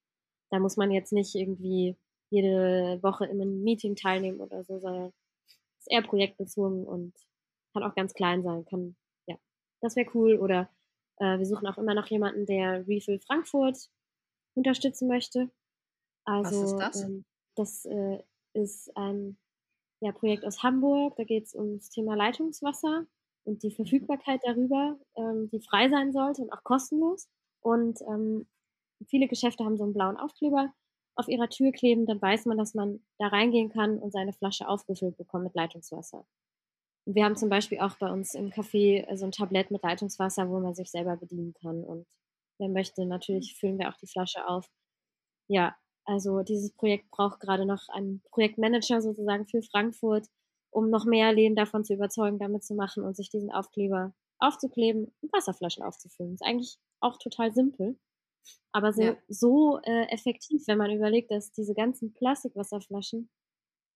Da 0.49 0.59
muss 0.59 0.77
man 0.77 0.89
jetzt 0.89 1.11
nicht 1.11 1.35
irgendwie 1.35 1.97
jede 2.29 2.97
Woche 3.03 3.25
in 3.25 3.41
einem 3.41 3.61
Meeting 3.61 3.97
teilnehmen 3.97 4.39
oder 4.39 4.63
so, 4.63 4.79
sondern 4.79 5.11
ist 5.79 5.91
eher 5.91 6.01
projektbezogen 6.01 6.87
und 6.87 7.13
kann 7.73 7.83
auch 7.83 7.93
ganz 7.93 8.13
klein 8.13 8.41
sein. 8.41 8.63
Kann, 8.63 8.95
ja, 9.27 9.35
das 9.81 9.97
wäre 9.97 10.09
cool. 10.13 10.39
Oder 10.39 10.69
äh, 11.17 11.37
wir 11.37 11.45
suchen 11.45 11.67
auch 11.67 11.77
immer 11.77 11.93
noch 11.93 12.07
jemanden, 12.07 12.45
der 12.45 12.87
Refill 12.87 13.19
Frankfurt 13.19 13.89
unterstützen 14.55 15.09
möchte. 15.09 15.51
Also, 16.23 16.61
Was 16.61 16.71
ist 16.71 16.77
das? 16.77 17.03
Ähm, 17.03 17.25
das 17.57 17.85
äh, 17.85 18.23
ist 18.53 18.95
ein 18.95 19.37
ja, 20.03 20.11
Projekt 20.11 20.45
aus 20.45 20.63
Hamburg. 20.63 21.15
Da 21.15 21.23
geht 21.23 21.45
es 21.45 21.55
ums 21.55 21.89
Thema 21.89 22.15
Leitungswasser 22.15 23.05
und 23.45 23.63
die 23.63 23.69
mhm. 23.69 23.75
Verfügbarkeit 23.75 24.41
darüber, 24.43 24.97
ähm, 25.15 25.49
die 25.51 25.61
frei 25.61 25.89
sein 25.89 26.11
sollte 26.11 26.41
und 26.41 26.51
auch 26.51 26.63
kostenlos. 26.63 27.29
Und 27.61 27.99
ähm, 28.09 28.47
viele 29.07 29.27
Geschäfte 29.27 29.63
haben 29.63 29.77
so 29.77 29.83
einen 29.83 29.93
blauen 29.93 30.17
Aufkleber 30.17 30.73
auf 31.15 31.27
ihrer 31.27 31.49
Tür 31.49 31.71
kleben, 31.71 32.05
dann 32.05 32.21
weiß 32.21 32.45
man, 32.45 32.57
dass 32.57 32.73
man 32.73 32.99
da 33.19 33.27
reingehen 33.27 33.69
kann 33.69 33.99
und 33.99 34.11
seine 34.11 34.33
Flasche 34.33 34.67
aufgefüllt 34.67 35.15
bekommt 35.15 35.43
mit 35.43 35.55
Leitungswasser. 35.55 36.25
Und 37.05 37.15
wir 37.15 37.25
haben 37.25 37.35
zum 37.35 37.49
Beispiel 37.49 37.79
auch 37.79 37.97
bei 37.97 38.11
uns 38.11 38.33
im 38.33 38.49
Café 38.49 39.05
so 39.15 39.25
ein 39.25 39.31
Tablett 39.31 39.71
mit 39.71 39.83
Leitungswasser, 39.83 40.49
wo 40.49 40.59
man 40.59 40.73
sich 40.73 40.89
selber 40.89 41.15
bedienen 41.17 41.53
kann. 41.53 41.83
Und 41.83 42.07
wer 42.57 42.69
möchte, 42.69 43.05
natürlich 43.05 43.55
füllen 43.59 43.77
wir 43.77 43.89
auch 43.89 43.97
die 43.97 44.07
Flasche 44.07 44.47
auf. 44.47 44.67
Ja, 45.47 45.75
also 46.05 46.41
dieses 46.43 46.73
Projekt 46.73 47.09
braucht 47.11 47.39
gerade 47.39 47.65
noch 47.65 47.87
einen 47.89 48.21
Projektmanager 48.31 49.01
sozusagen 49.01 49.47
für 49.47 49.61
Frankfurt, 49.61 50.27
um 50.69 50.89
noch 50.89 51.05
mehr 51.05 51.31
Läden 51.31 51.55
davon 51.55 51.83
zu 51.85 51.93
überzeugen, 51.93 52.39
damit 52.39 52.63
zu 52.63 52.75
machen 52.75 53.03
und 53.03 53.15
sich 53.15 53.29
diesen 53.29 53.51
Aufkleber 53.51 54.13
aufzukleben 54.39 55.13
und 55.21 55.33
Wasserflaschen 55.33 55.83
aufzufüllen. 55.83 56.33
Ist 56.33 56.43
eigentlich 56.43 56.77
auch 56.99 57.17
total 57.17 57.53
simpel. 57.53 57.97
Aber 58.71 58.91
so, 58.91 59.01
ja. 59.01 59.17
so 59.29 59.79
äh, 59.83 60.07
effektiv, 60.09 60.67
wenn 60.67 60.77
man 60.77 60.91
überlegt, 60.91 61.31
dass 61.31 61.51
diese 61.51 61.73
ganzen 61.73 62.13
Plastikwasserflaschen 62.13 63.29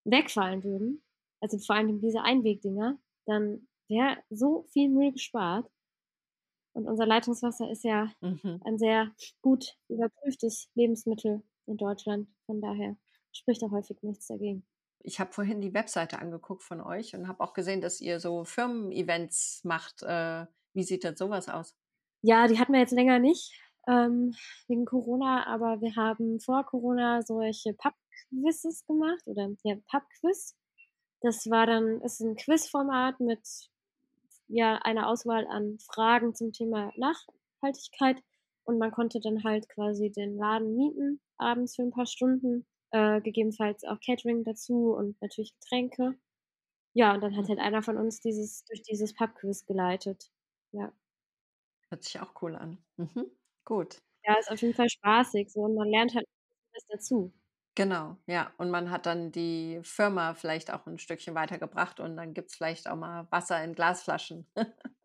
wegfallen 0.05 0.63
würden, 0.63 1.03
also 1.41 1.57
vor 1.57 1.75
allem 1.75 1.99
diese 1.99 2.21
Einwegdinger, 2.21 2.97
dann 3.25 3.67
wäre 3.89 4.17
so 4.29 4.63
viel 4.71 4.89
Müll 4.89 5.11
gespart. 5.11 5.69
Und 6.73 6.87
unser 6.87 7.07
Leitungswasser 7.07 7.69
ist 7.71 7.83
ja 7.83 8.11
mhm. 8.21 8.61
ein 8.63 8.77
sehr 8.77 9.11
gut 9.41 9.75
überprüftes 9.89 10.69
Lebensmittel 10.75 11.43
in 11.67 11.77
Deutschland. 11.77 12.27
Von 12.45 12.61
daher 12.61 12.95
spricht 13.31 13.61
da 13.61 13.69
häufig 13.71 14.01
nichts 14.01 14.27
dagegen. 14.27 14.65
Ich 14.99 15.19
habe 15.19 15.31
vorhin 15.31 15.61
die 15.61 15.73
Webseite 15.73 16.19
angeguckt 16.19 16.63
von 16.63 16.81
euch 16.81 17.15
und 17.15 17.27
habe 17.27 17.43
auch 17.43 17.53
gesehen, 17.53 17.81
dass 17.81 18.01
ihr 18.01 18.19
so 18.19 18.43
Firmen-Events 18.43 19.63
macht. 19.63 20.01
Äh, 20.03 20.45
wie 20.73 20.83
sieht 20.83 21.03
denn 21.03 21.15
sowas 21.15 21.49
aus? 21.49 21.75
Ja, 22.21 22.47
die 22.47 22.59
hatten 22.59 22.73
wir 22.73 22.79
jetzt 22.79 22.91
länger 22.91 23.19
nicht 23.19 23.53
ähm, 23.87 24.35
wegen 24.67 24.85
Corona, 24.85 25.47
aber 25.47 25.81
wir 25.81 25.95
haben 25.95 26.39
vor 26.39 26.65
Corona 26.65 27.21
solche 27.21 27.73
Pub-Quizzes 27.73 28.85
gemacht 28.85 29.23
oder 29.25 29.49
ja, 29.63 29.75
Pub-Quiz. 29.89 30.55
Das 31.21 31.49
war 31.49 31.65
dann, 31.65 32.01
ist 32.01 32.19
ein 32.19 32.35
Quizformat 32.35 33.19
mit 33.19 33.41
ja 34.49 34.75
eine 34.83 35.07
Auswahl 35.07 35.47
an 35.47 35.77
Fragen 35.79 36.35
zum 36.35 36.51
Thema 36.51 36.91
Nachhaltigkeit 36.95 38.21
und 38.67 38.77
man 38.79 38.91
konnte 38.91 39.19
dann 39.21 39.43
halt 39.43 39.69
quasi 39.69 40.11
den 40.11 40.37
Laden 40.37 40.75
mieten, 40.75 41.21
abends 41.37 41.75
für 41.75 41.83
ein 41.83 41.91
paar 41.91 42.05
Stunden, 42.07 42.67
äh, 42.91 43.21
gegebenenfalls 43.21 43.83
auch 43.85 43.99
Catering 44.05 44.43
dazu 44.43 44.93
und 44.95 45.21
natürlich 45.21 45.53
Getränke. 45.59 46.15
Ja, 46.93 47.13
und 47.15 47.21
dann 47.23 47.37
hat 47.37 47.49
halt 47.49 47.59
einer 47.59 47.83
von 47.83 47.97
uns 47.97 48.19
dieses 48.21 48.65
durch 48.65 48.81
dieses 48.83 49.13
Pubquiz 49.15 49.65
geleitet. 49.65 50.31
Ja. 50.73 50.93
Hört 51.89 52.03
sich 52.03 52.19
auch 52.19 52.33
cool 52.41 52.55
an. 52.55 52.77
Mhm. 52.97 53.31
Gut. 53.65 53.99
Ja, 54.25 54.35
ist 54.39 54.51
auf 54.51 54.61
jeden 54.61 54.73
Fall 54.75 54.89
spaßig 54.89 55.49
so 55.51 55.61
und 55.61 55.73
man 55.75 55.89
lernt 55.89 56.13
halt 56.15 56.25
was 56.73 56.85
dazu. 56.87 57.33
Genau, 57.75 58.17
ja. 58.25 58.51
Und 58.57 58.71
man 58.71 58.89
hat 58.89 59.05
dann 59.05 59.31
die 59.31 59.79
Firma 59.83 60.33
vielleicht 60.33 60.73
auch 60.73 60.87
ein 60.87 60.97
Stückchen 60.97 61.35
weitergebracht 61.35 61.99
und 61.99 62.17
dann 62.17 62.33
gibt 62.33 62.49
es 62.49 62.55
vielleicht 62.55 62.89
auch 62.89 62.95
mal 62.95 63.27
Wasser 63.31 63.63
in 63.63 63.75
Glasflaschen. 63.75 64.47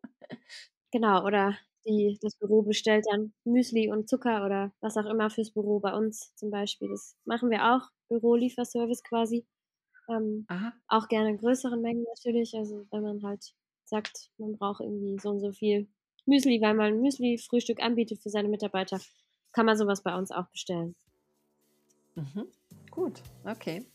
genau, 0.91 1.23
oder 1.25 1.57
die, 1.85 2.17
das 2.21 2.35
Büro 2.35 2.61
bestellt 2.61 3.05
dann 3.11 3.33
Müsli 3.43 3.91
und 3.91 4.09
Zucker 4.09 4.45
oder 4.45 4.71
was 4.81 4.97
auch 4.97 5.05
immer 5.05 5.29
fürs 5.29 5.51
Büro 5.51 5.79
bei 5.79 5.93
uns 5.93 6.33
zum 6.35 6.49
Beispiel. 6.49 6.89
Das 6.89 7.15
machen 7.25 7.49
wir 7.49 7.75
auch, 7.75 7.89
Bürolieferservice 8.09 9.03
quasi. 9.03 9.45
Ähm, 10.09 10.45
auch 10.87 11.07
gerne 11.07 11.29
in 11.29 11.37
größeren 11.37 11.81
Mengen 11.81 12.03
natürlich. 12.03 12.53
Also 12.55 12.85
wenn 12.91 13.03
man 13.03 13.23
halt 13.23 13.53
sagt, 13.85 14.29
man 14.37 14.57
braucht 14.57 14.81
irgendwie 14.81 15.17
so 15.19 15.29
und 15.29 15.39
so 15.39 15.51
viel 15.51 15.87
Müsli, 16.25 16.61
weil 16.61 16.73
man 16.73 17.01
Müsli-Frühstück 17.01 17.81
anbietet 17.81 18.21
für 18.21 18.29
seine 18.29 18.49
Mitarbeiter, 18.49 18.99
kann 19.51 19.65
man 19.65 19.77
sowas 19.77 20.03
bei 20.03 20.15
uns 20.15 20.31
auch 20.31 20.47
bestellen. 20.49 20.95
Mhm. 22.15 22.47
Gut, 22.91 23.21
okay. 23.45 23.85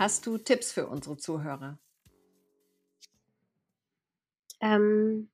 Hast 0.00 0.24
du 0.24 0.38
Tipps 0.38 0.72
für 0.72 0.86
unsere 0.86 1.18
Zuhörer? 1.18 1.78
Ähm, 4.62 5.28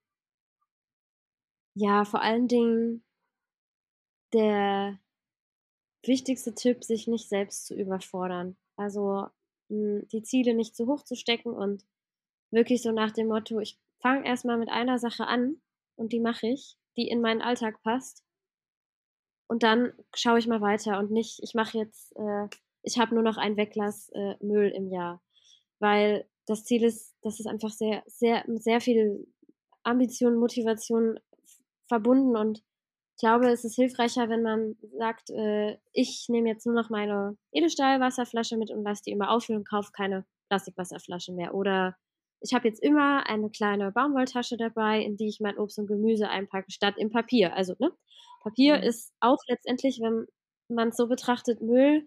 ja, 1.75 2.05
vor 2.05 2.21
allen 2.21 2.49
Dingen 2.49 3.05
der 4.33 4.99
wichtigste 6.03 6.53
Tipp, 6.53 6.83
sich 6.83 7.07
nicht 7.07 7.29
selbst 7.29 7.67
zu 7.67 7.77
überfordern. 7.77 8.57
Also 8.75 9.29
hm, 9.69 10.09
die 10.09 10.25
Ziele 10.25 10.53
nicht 10.53 10.75
zu 10.75 10.89
hoch 10.89 11.05
zu 11.05 11.15
stecken 11.15 11.51
und 11.51 11.85
wirklich 12.51 12.83
so 12.83 12.91
nach 12.91 13.13
dem 13.13 13.29
Motto, 13.29 13.61
ich 13.61 13.79
fange 14.03 14.27
erstmal 14.27 14.59
mit 14.59 14.69
einer 14.69 14.99
Sache 14.99 15.29
an 15.29 15.61
und 15.95 16.13
die 16.13 16.19
mache 16.19 16.49
ich, 16.49 16.77
die 16.97 17.07
in 17.07 17.21
meinen 17.21 17.41
Alltag 17.41 17.81
passt. 17.85 18.25
Und 19.47 19.63
dann 19.63 19.93
schaue 20.13 20.41
ich 20.41 20.49
mal 20.49 20.61
weiter 20.61 20.99
und 20.99 21.13
nicht, 21.13 21.41
ich 21.41 21.55
mache 21.55 21.79
jetzt, 21.79 22.17
äh, 22.17 22.49
ich 22.87 22.99
habe 22.99 23.15
nur 23.15 23.25
noch 23.25 23.37
ein 23.37 23.57
Weglass 23.57 24.09
äh, 24.15 24.35
Müll 24.41 24.69
im 24.69 24.89
Jahr. 24.89 25.21
Weil 25.81 26.27
das 26.47 26.65
Ziel 26.65 26.85
ist, 26.85 27.15
das 27.23 27.41
ist 27.41 27.47
einfach 27.47 27.71
sehr, 27.71 28.03
sehr, 28.07 28.45
sehr 28.47 28.81
viel 28.81 29.27
Ambition, 29.83 30.37
Motivation 30.37 31.19
verbunden 31.89 32.37
und 32.37 32.63
ich 33.17 33.21
glaube, 33.21 33.49
es 33.49 33.65
ist 33.65 33.77
hilfreicher, 33.77 34.29
wenn 34.29 34.43
man 34.43 34.77
sagt, 34.99 35.31
äh, 35.31 35.79
ich 35.95 36.27
nehme 36.29 36.51
jetzt 36.51 36.67
nur 36.67 36.75
noch 36.75 36.91
meine 36.91 37.39
Edelstahlwasserflasche 37.51 38.59
mit 38.59 38.71
und 38.71 38.85
lasse 38.85 39.05
die 39.07 39.11
immer 39.11 39.31
auffüllen 39.31 39.61
und 39.61 39.69
kaufe 39.69 39.91
keine 39.93 40.27
Plastikwasserflasche 40.51 41.33
mehr. 41.33 41.55
Oder 41.55 41.97
ich 42.43 42.53
habe 42.53 42.69
jetzt 42.69 42.83
immer 42.83 43.27
eine 43.27 43.49
kleine 43.49 43.91
Baumwolltasche 43.91 44.59
dabei, 44.59 45.01
in 45.01 45.17
die 45.17 45.29
ich 45.29 45.41
mein 45.41 45.57
Obst 45.57 45.79
und 45.79 45.87
Gemüse 45.87 46.29
einpacke, 46.29 46.71
statt 46.71 46.97
im 46.99 47.11
Papier. 47.11 47.55
Also, 47.55 47.75
ne? 47.79 47.91
Papier 48.43 48.77
mhm. 48.77 48.83
ist 48.83 49.15
auch 49.21 49.39
letztendlich, 49.49 49.99
wenn 50.03 50.27
man 50.69 50.89
es 50.89 50.97
so 50.97 51.09
betrachtet, 51.09 51.63
Müll 51.63 52.07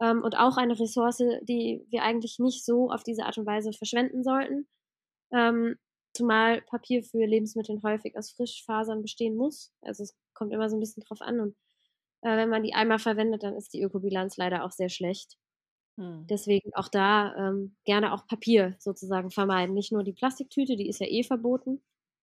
ähm, 0.00 0.22
und 0.22 0.36
auch 0.36 0.56
eine 0.56 0.78
Ressource, 0.78 1.18
die 1.42 1.84
wir 1.88 2.02
eigentlich 2.02 2.38
nicht 2.38 2.64
so 2.64 2.90
auf 2.90 3.02
diese 3.02 3.24
Art 3.24 3.38
und 3.38 3.46
Weise 3.46 3.72
verschwenden 3.72 4.22
sollten. 4.22 4.66
Ähm, 5.32 5.76
zumal 6.14 6.62
Papier 6.62 7.02
für 7.02 7.24
Lebensmittel 7.24 7.80
häufig 7.82 8.16
aus 8.16 8.30
Frischfasern 8.32 9.02
bestehen 9.02 9.36
muss. 9.36 9.72
Also 9.82 10.02
es 10.02 10.16
kommt 10.34 10.52
immer 10.52 10.68
so 10.68 10.76
ein 10.76 10.80
bisschen 10.80 11.02
drauf 11.02 11.20
an. 11.20 11.40
Und 11.40 11.56
äh, 12.22 12.36
wenn 12.36 12.48
man 12.48 12.62
die 12.62 12.74
einmal 12.74 12.98
verwendet, 12.98 13.42
dann 13.42 13.54
ist 13.56 13.72
die 13.74 13.82
Ökobilanz 13.82 14.36
leider 14.36 14.64
auch 14.64 14.72
sehr 14.72 14.88
schlecht. 14.88 15.36
Hm. 15.96 16.26
Deswegen 16.28 16.70
auch 16.74 16.88
da 16.88 17.34
ähm, 17.36 17.76
gerne 17.84 18.12
auch 18.12 18.26
Papier 18.26 18.74
sozusagen 18.78 19.30
vermeiden. 19.30 19.74
Nicht 19.74 19.92
nur 19.92 20.02
die 20.02 20.12
Plastiktüte, 20.12 20.76
die 20.76 20.88
ist 20.88 21.00
ja 21.00 21.06
eh 21.06 21.22
verboten 21.22 21.82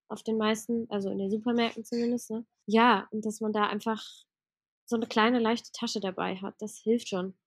auf 0.10 0.24
den 0.24 0.38
meisten, 0.38 0.90
also 0.90 1.10
in 1.10 1.18
den 1.18 1.30
Supermärkten 1.30 1.84
zumindest. 1.84 2.32
Ne? 2.32 2.46
Ja, 2.66 3.08
und 3.12 3.26
dass 3.26 3.42
man 3.42 3.54
da 3.54 3.68
einfach 3.68 4.04
so 4.86 4.96
eine 4.96 5.06
kleine 5.06 5.40
leichte 5.40 5.72
Tasche 5.74 6.00
dabei 6.00 6.38
hat, 6.38 6.56
das 6.60 6.78
hilft 6.78 7.10
schon. 7.10 7.38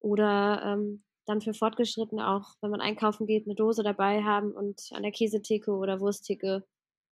Oder 0.00 0.62
ähm, 0.64 1.02
dann 1.26 1.40
für 1.40 1.54
Fortgeschrittene 1.54 2.28
auch, 2.28 2.54
wenn 2.60 2.70
man 2.70 2.80
einkaufen 2.80 3.26
geht, 3.26 3.46
eine 3.46 3.54
Dose 3.54 3.82
dabei 3.82 4.22
haben 4.22 4.52
und 4.52 4.80
an 4.92 5.02
der 5.02 5.12
Käsetheke 5.12 5.72
oder 5.72 6.00
Wursttheke 6.00 6.64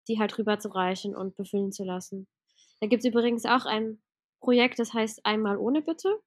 die 0.07 0.19
halt 0.19 0.37
rüber 0.37 0.59
zu 0.59 0.69
reichen 0.69 1.15
und 1.15 1.35
befüllen 1.35 1.71
zu 1.71 1.83
lassen. 1.83 2.27
Da 2.79 2.87
gibt 2.87 3.03
es 3.03 3.09
übrigens 3.09 3.45
auch 3.45 3.65
ein 3.65 4.01
Projekt, 4.39 4.79
das 4.79 4.93
heißt 4.93 5.25
Einmal 5.25 5.57
ohne 5.57 5.81
Bitte. 5.81 6.19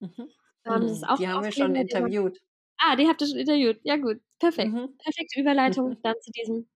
Mhm. 0.00 0.30
Ähm, 0.64 0.82
das 0.82 1.00
mhm. 1.00 1.16
die 1.18 1.28
haben 1.28 1.44
wir 1.44 1.52
schon 1.52 1.74
interviewt. 1.74 2.38
Ah, 2.78 2.94
die 2.94 3.08
habt 3.08 3.20
ihr 3.20 3.26
schon 3.26 3.38
interviewt. 3.38 3.80
Ja, 3.82 3.96
gut. 3.96 4.20
Perfekt. 4.38 4.72
Mhm. 4.72 4.96
Perfekte 4.98 5.40
Überleitung 5.40 5.96
dann 6.02 6.14
zu 6.20 6.30
diesem 6.30 6.68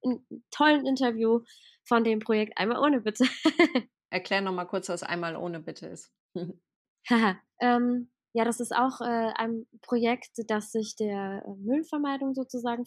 tollen 0.51 0.87
Interview 0.87 1.45
von 1.85 2.03
dem 2.03 2.19
Projekt 2.19 2.59
Einmal 2.59 2.79
ohne 2.79 3.01
Bitte. 3.01 3.25
Erklär 4.11 4.41
nochmal 4.41 4.67
kurz, 4.67 4.89
was 4.89 5.03
Einmal 5.03 5.37
ohne 5.37 5.61
Bitte 5.61 5.87
ist. 5.87 6.13
Haha. 7.09 7.41
ähm, 7.61 8.11
ja, 8.33 8.45
das 8.45 8.61
ist 8.61 8.75
auch 8.75 9.01
äh, 9.01 9.33
ein 9.37 9.67
Projekt, 9.83 10.31
das 10.49 10.73
sich 10.73 10.97
der 10.97 11.45
äh, 11.47 11.55
Müllvermeidung 11.57 12.35
sozusagen 12.35 12.85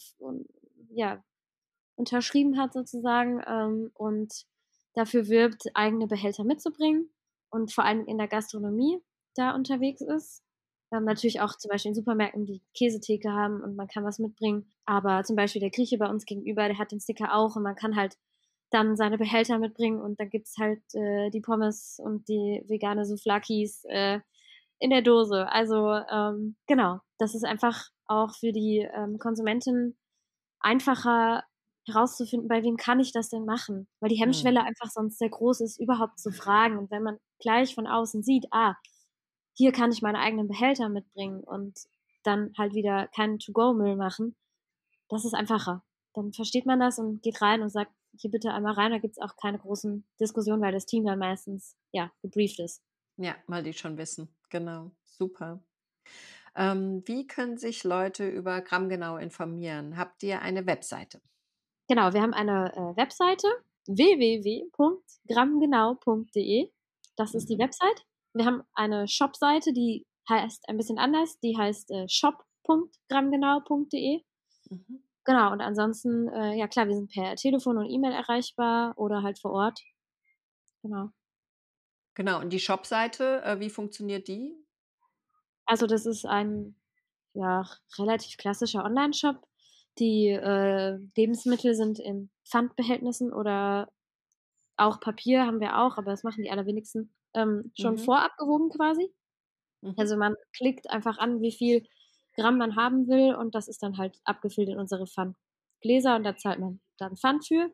ja, 0.90 1.24
unterschrieben 1.96 2.58
hat 2.58 2.74
sozusagen 2.74 3.42
ähm, 3.48 3.92
und 3.94 4.46
dafür 4.94 5.28
wirbt, 5.28 5.64
eigene 5.74 6.08
Behälter 6.08 6.44
mitzubringen 6.44 7.10
und 7.50 7.72
vor 7.74 7.84
allem 7.84 8.06
in 8.06 8.18
der 8.18 8.28
Gastronomie 8.28 9.00
da 9.36 9.54
unterwegs 9.54 10.02
ist. 10.02 10.44
Ähm, 10.92 11.04
natürlich 11.04 11.42
auch 11.42 11.56
zum 11.58 11.70
Beispiel 11.70 11.90
in 11.90 11.96
Supermärkten, 11.96 12.46
die 12.46 12.62
Käsetheke 12.74 13.32
haben 13.32 13.62
und 13.62 13.76
man 13.76 13.88
kann 13.88 14.04
was 14.04 14.20
mitbringen. 14.20 14.72
Aber 14.86 15.24
zum 15.24 15.36
Beispiel 15.36 15.62
der 15.62 15.72
Grieche 15.72 15.98
bei 15.98 16.10
uns 16.10 16.26
gegenüber, 16.26 16.68
der 16.68 16.78
hat 16.78 16.92
den 16.92 17.00
Sticker 17.00 17.36
auch 17.36 17.56
und 17.56 17.64
man 17.64 17.76
kann 17.76 17.96
halt 17.96 18.18
dann 18.72 18.96
seine 18.96 19.18
Behälter 19.18 19.60
mitbringen 19.60 20.02
und 20.02 20.20
dann 20.20 20.30
gibt's 20.30 20.58
halt 20.58 20.82
äh, 20.94 21.30
die 21.30 21.42
Pommes 21.42 22.00
und 22.04 22.28
die 22.28 22.64
vegane 22.68 23.06
Souflakis 23.06 23.86
äh, 23.86 24.20
in 24.80 24.90
der 24.90 25.02
Dose. 25.02 25.48
Also 25.52 25.92
ähm, 26.12 26.56
genau, 26.68 27.00
das 27.18 27.36
ist 27.36 27.46
einfach 27.46 27.90
auch 28.08 28.36
für 28.36 28.52
die 28.52 28.88
ähm, 28.94 29.18
Konsumentin 29.20 29.98
einfacher 30.60 31.44
herauszufinden, 31.88 32.48
bei 32.48 32.64
wem 32.64 32.78
kann 32.78 33.00
ich 33.00 33.12
das 33.12 33.30
denn 33.30 33.46
machen? 33.46 33.88
Weil 34.00 34.10
die 34.10 34.20
Hemmschwelle 34.20 34.62
mhm. 34.62 34.68
einfach 34.68 34.90
sonst 34.90 35.20
sehr 35.20 35.30
groß 35.30 35.62
ist, 35.62 35.80
überhaupt 35.80 36.20
zu 36.20 36.32
fragen. 36.32 36.78
Und 36.78 36.92
wenn 36.92 37.04
man 37.04 37.18
gleich 37.40 37.76
von 37.76 37.88
außen 37.88 38.24
sieht, 38.24 38.48
ah, 38.52 38.76
hier 39.54 39.72
kann 39.72 39.92
ich 39.92 40.02
meine 40.02 40.20
eigenen 40.20 40.48
Behälter 40.48 40.90
mitbringen 40.90 41.44
und 41.44 41.80
dann 42.24 42.54
halt 42.58 42.74
wieder 42.74 43.08
keinen 43.16 43.40
To-Go-Müll 43.40 43.96
machen, 43.96 44.36
das 45.10 45.26
ist 45.26 45.34
einfacher. 45.34 45.84
Dann 46.14 46.34
versteht 46.34 46.66
man 46.66 46.80
das 46.80 46.98
und 46.98 47.22
geht 47.22 47.42
rein 47.42 47.62
und 47.62 47.70
sagt, 47.70 47.92
hier 48.18 48.32
bitte 48.32 48.52
einmal 48.54 48.74
rein, 48.74 48.92
da 48.92 48.98
gibt 48.98 49.18
es 49.18 49.22
auch 49.22 49.36
keine 49.38 49.60
großen 49.60 50.06
Diskussionen, 50.20 50.62
weil 50.62 50.72
das 50.72 50.86
Team 50.86 51.06
dann 51.06 51.20
meistens 51.20 51.76
ja 51.92 52.12
gebrieft 52.22 52.60
ist. 52.60 52.82
Ja, 53.18 53.36
weil 53.48 53.64
die 53.64 53.74
schon 53.74 53.98
wissen. 53.98 54.35
Genau, 54.50 54.92
super. 55.04 55.62
Ähm, 56.56 57.04
wie 57.06 57.28
können 57.28 57.58
sich 57.58 57.84
Leute 57.84 58.30
über 58.30 58.62
Grammgenau 58.62 59.18
informieren? 59.18 59.98
Habt 59.98 60.24
ihr 60.24 60.42
eine 60.42 60.66
Webseite? 60.66 61.20
Genau, 61.88 62.14
wir 62.14 62.22
haben 62.22 62.34
eine 62.34 62.74
äh, 62.74 62.96
Webseite 62.98 63.48
www.grammgenau.de. 63.88 66.72
Das 67.16 67.36
ist 67.36 67.50
die 67.50 67.56
mhm. 67.56 67.60
Website. 67.60 68.06
Wir 68.34 68.46
haben 68.46 68.64
eine 68.74 69.08
Shop-Seite, 69.08 69.72
die 69.74 70.06
heißt 70.30 70.70
ein 70.70 70.78
bisschen 70.78 70.98
anders. 70.98 71.38
Die 71.42 71.58
heißt 71.58 71.92
äh, 71.92 72.08
shop.grammgenau.de. 72.08 74.22
Mhm. 74.70 75.04
Genau, 75.26 75.52
und 75.52 75.60
ansonsten, 75.62 76.30
äh, 76.30 76.56
ja 76.56 76.68
klar, 76.68 76.88
wir 76.88 76.96
sind 76.96 77.12
per 77.12 77.36
Telefon 77.36 77.78
und 77.78 77.90
E-Mail 77.90 78.14
erreichbar 78.14 78.98
oder 78.98 79.24
halt 79.24 79.40
vor 79.40 79.52
Ort. 79.52 79.82
Genau. 80.84 81.10
Genau, 82.16 82.40
und 82.40 82.52
die 82.52 82.60
Shop-Seite, 82.60 83.44
äh, 83.44 83.60
wie 83.60 83.70
funktioniert 83.70 84.28
die? 84.28 84.56
Also 85.66 85.86
das 85.86 86.06
ist 86.06 86.26
ein 86.26 86.76
ja, 87.34 87.68
relativ 87.98 88.38
klassischer 88.38 88.84
Online-Shop. 88.86 89.46
Die 90.00 90.30
äh, 90.30 90.98
Lebensmittel 91.16 91.76
sind 91.76 92.00
in 92.00 92.30
Pfandbehältnissen 92.50 93.34
oder 93.34 93.92
auch 94.78 95.00
Papier 95.00 95.46
haben 95.46 95.60
wir 95.60 95.78
auch, 95.78 95.98
aber 95.98 96.12
das 96.12 96.24
machen 96.24 96.44
die 96.44 96.52
allerwenigsten 96.52 97.14
ähm, 97.34 97.72
schon 97.80 97.96
mhm. 97.96 98.00
vorab 98.00 98.38
gewogen 98.38 98.70
quasi. 98.70 99.14
Mhm. 99.82 99.94
Also 99.98 100.18
man 100.18 100.36
klickt 100.56 100.90
einfach 100.90 101.18
an, 101.18 101.42
wie 101.42 101.52
viel 101.52 101.86
Gramm 102.36 102.58
man 102.58 102.76
haben 102.76 103.08
will 103.08 103.36
und 103.36 103.56
das 103.56 103.68
ist 103.68 103.84
dann 103.84 103.98
halt 103.98 104.20
abgefüllt 104.26 104.70
in 104.70 104.80
unsere 104.80 105.06
Pfandgeschirrtüte. 105.08 105.46
Gläser 105.82 106.16
und 106.16 106.24
da 106.24 106.36
zahlt 106.36 106.60
man 106.60 106.82
dann 106.98 107.16
Pfand 107.16 107.46
für. 107.46 107.72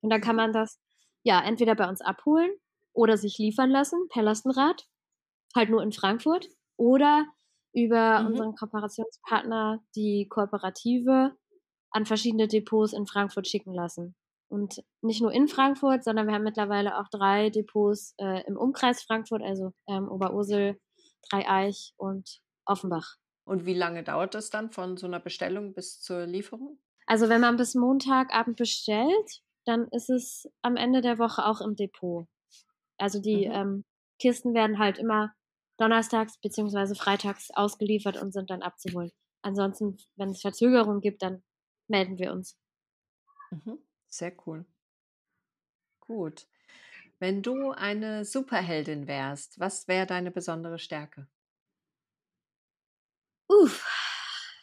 Und 0.00 0.10
dann 0.10 0.20
kann 0.20 0.36
man 0.36 0.52
das 0.52 0.80
ja 1.22 1.42
entweder 1.44 1.74
bei 1.74 1.86
uns 1.86 2.00
abholen 2.00 2.50
oder 2.96 3.16
sich 3.16 3.38
liefern 3.38 3.70
lassen 3.70 4.08
per 4.08 4.22
Lastenrad, 4.22 4.88
halt 5.54 5.70
nur 5.70 5.82
in 5.82 5.92
Frankfurt, 5.92 6.48
oder 6.76 7.26
über 7.74 8.20
mhm. 8.20 8.26
unseren 8.28 8.54
Kooperationspartner 8.54 9.82
die 9.94 10.26
Kooperative 10.28 11.36
an 11.90 12.06
verschiedene 12.06 12.48
Depots 12.48 12.92
in 12.92 13.06
Frankfurt 13.06 13.46
schicken 13.46 13.74
lassen. 13.74 14.14
Und 14.48 14.82
nicht 15.02 15.20
nur 15.20 15.32
in 15.32 15.48
Frankfurt, 15.48 16.04
sondern 16.04 16.26
wir 16.26 16.34
haben 16.34 16.44
mittlerweile 16.44 16.98
auch 16.98 17.08
drei 17.10 17.50
Depots 17.50 18.14
äh, 18.18 18.46
im 18.46 18.56
Umkreis 18.56 19.02
Frankfurt, 19.02 19.42
also 19.42 19.72
ähm, 19.88 20.08
Oberursel, 20.08 20.78
Dreieich 21.28 21.92
und 21.96 22.40
Offenbach. 22.64 23.16
Und 23.44 23.66
wie 23.66 23.74
lange 23.74 24.02
dauert 24.02 24.34
das 24.34 24.50
dann 24.50 24.70
von 24.70 24.96
so 24.96 25.06
einer 25.06 25.20
Bestellung 25.20 25.74
bis 25.74 26.00
zur 26.00 26.26
Lieferung? 26.26 26.78
Also 27.06 27.28
wenn 27.28 27.40
man 27.40 27.56
bis 27.56 27.74
Montagabend 27.74 28.56
bestellt, 28.56 29.42
dann 29.64 29.88
ist 29.90 30.10
es 30.10 30.48
am 30.62 30.76
Ende 30.76 31.00
der 31.00 31.18
Woche 31.18 31.44
auch 31.44 31.60
im 31.60 31.76
Depot. 31.76 32.26
Also 32.98 33.20
die 33.20 33.46
mhm. 33.46 33.52
ähm, 33.52 33.84
Kisten 34.18 34.54
werden 34.54 34.78
halt 34.78 34.98
immer 34.98 35.34
donnerstags 35.78 36.38
bzw. 36.40 36.94
freitags 36.94 37.50
ausgeliefert 37.50 38.16
und 38.20 38.32
sind 38.32 38.50
dann 38.50 38.62
abzuholen. 38.62 39.12
Ansonsten, 39.42 39.96
wenn 40.16 40.30
es 40.30 40.40
Verzögerungen 40.40 41.00
gibt, 41.00 41.22
dann 41.22 41.42
melden 41.88 42.18
wir 42.18 42.32
uns. 42.32 42.58
Mhm. 43.50 43.78
Sehr 44.08 44.32
cool. 44.46 44.64
Gut. 46.00 46.46
Wenn 47.18 47.42
du 47.42 47.70
eine 47.70 48.24
Superheldin 48.24 49.06
wärst, 49.06 49.58
was 49.58 49.88
wäre 49.88 50.06
deine 50.06 50.30
besondere 50.30 50.78
Stärke? 50.78 51.28
Uff, 53.48 53.86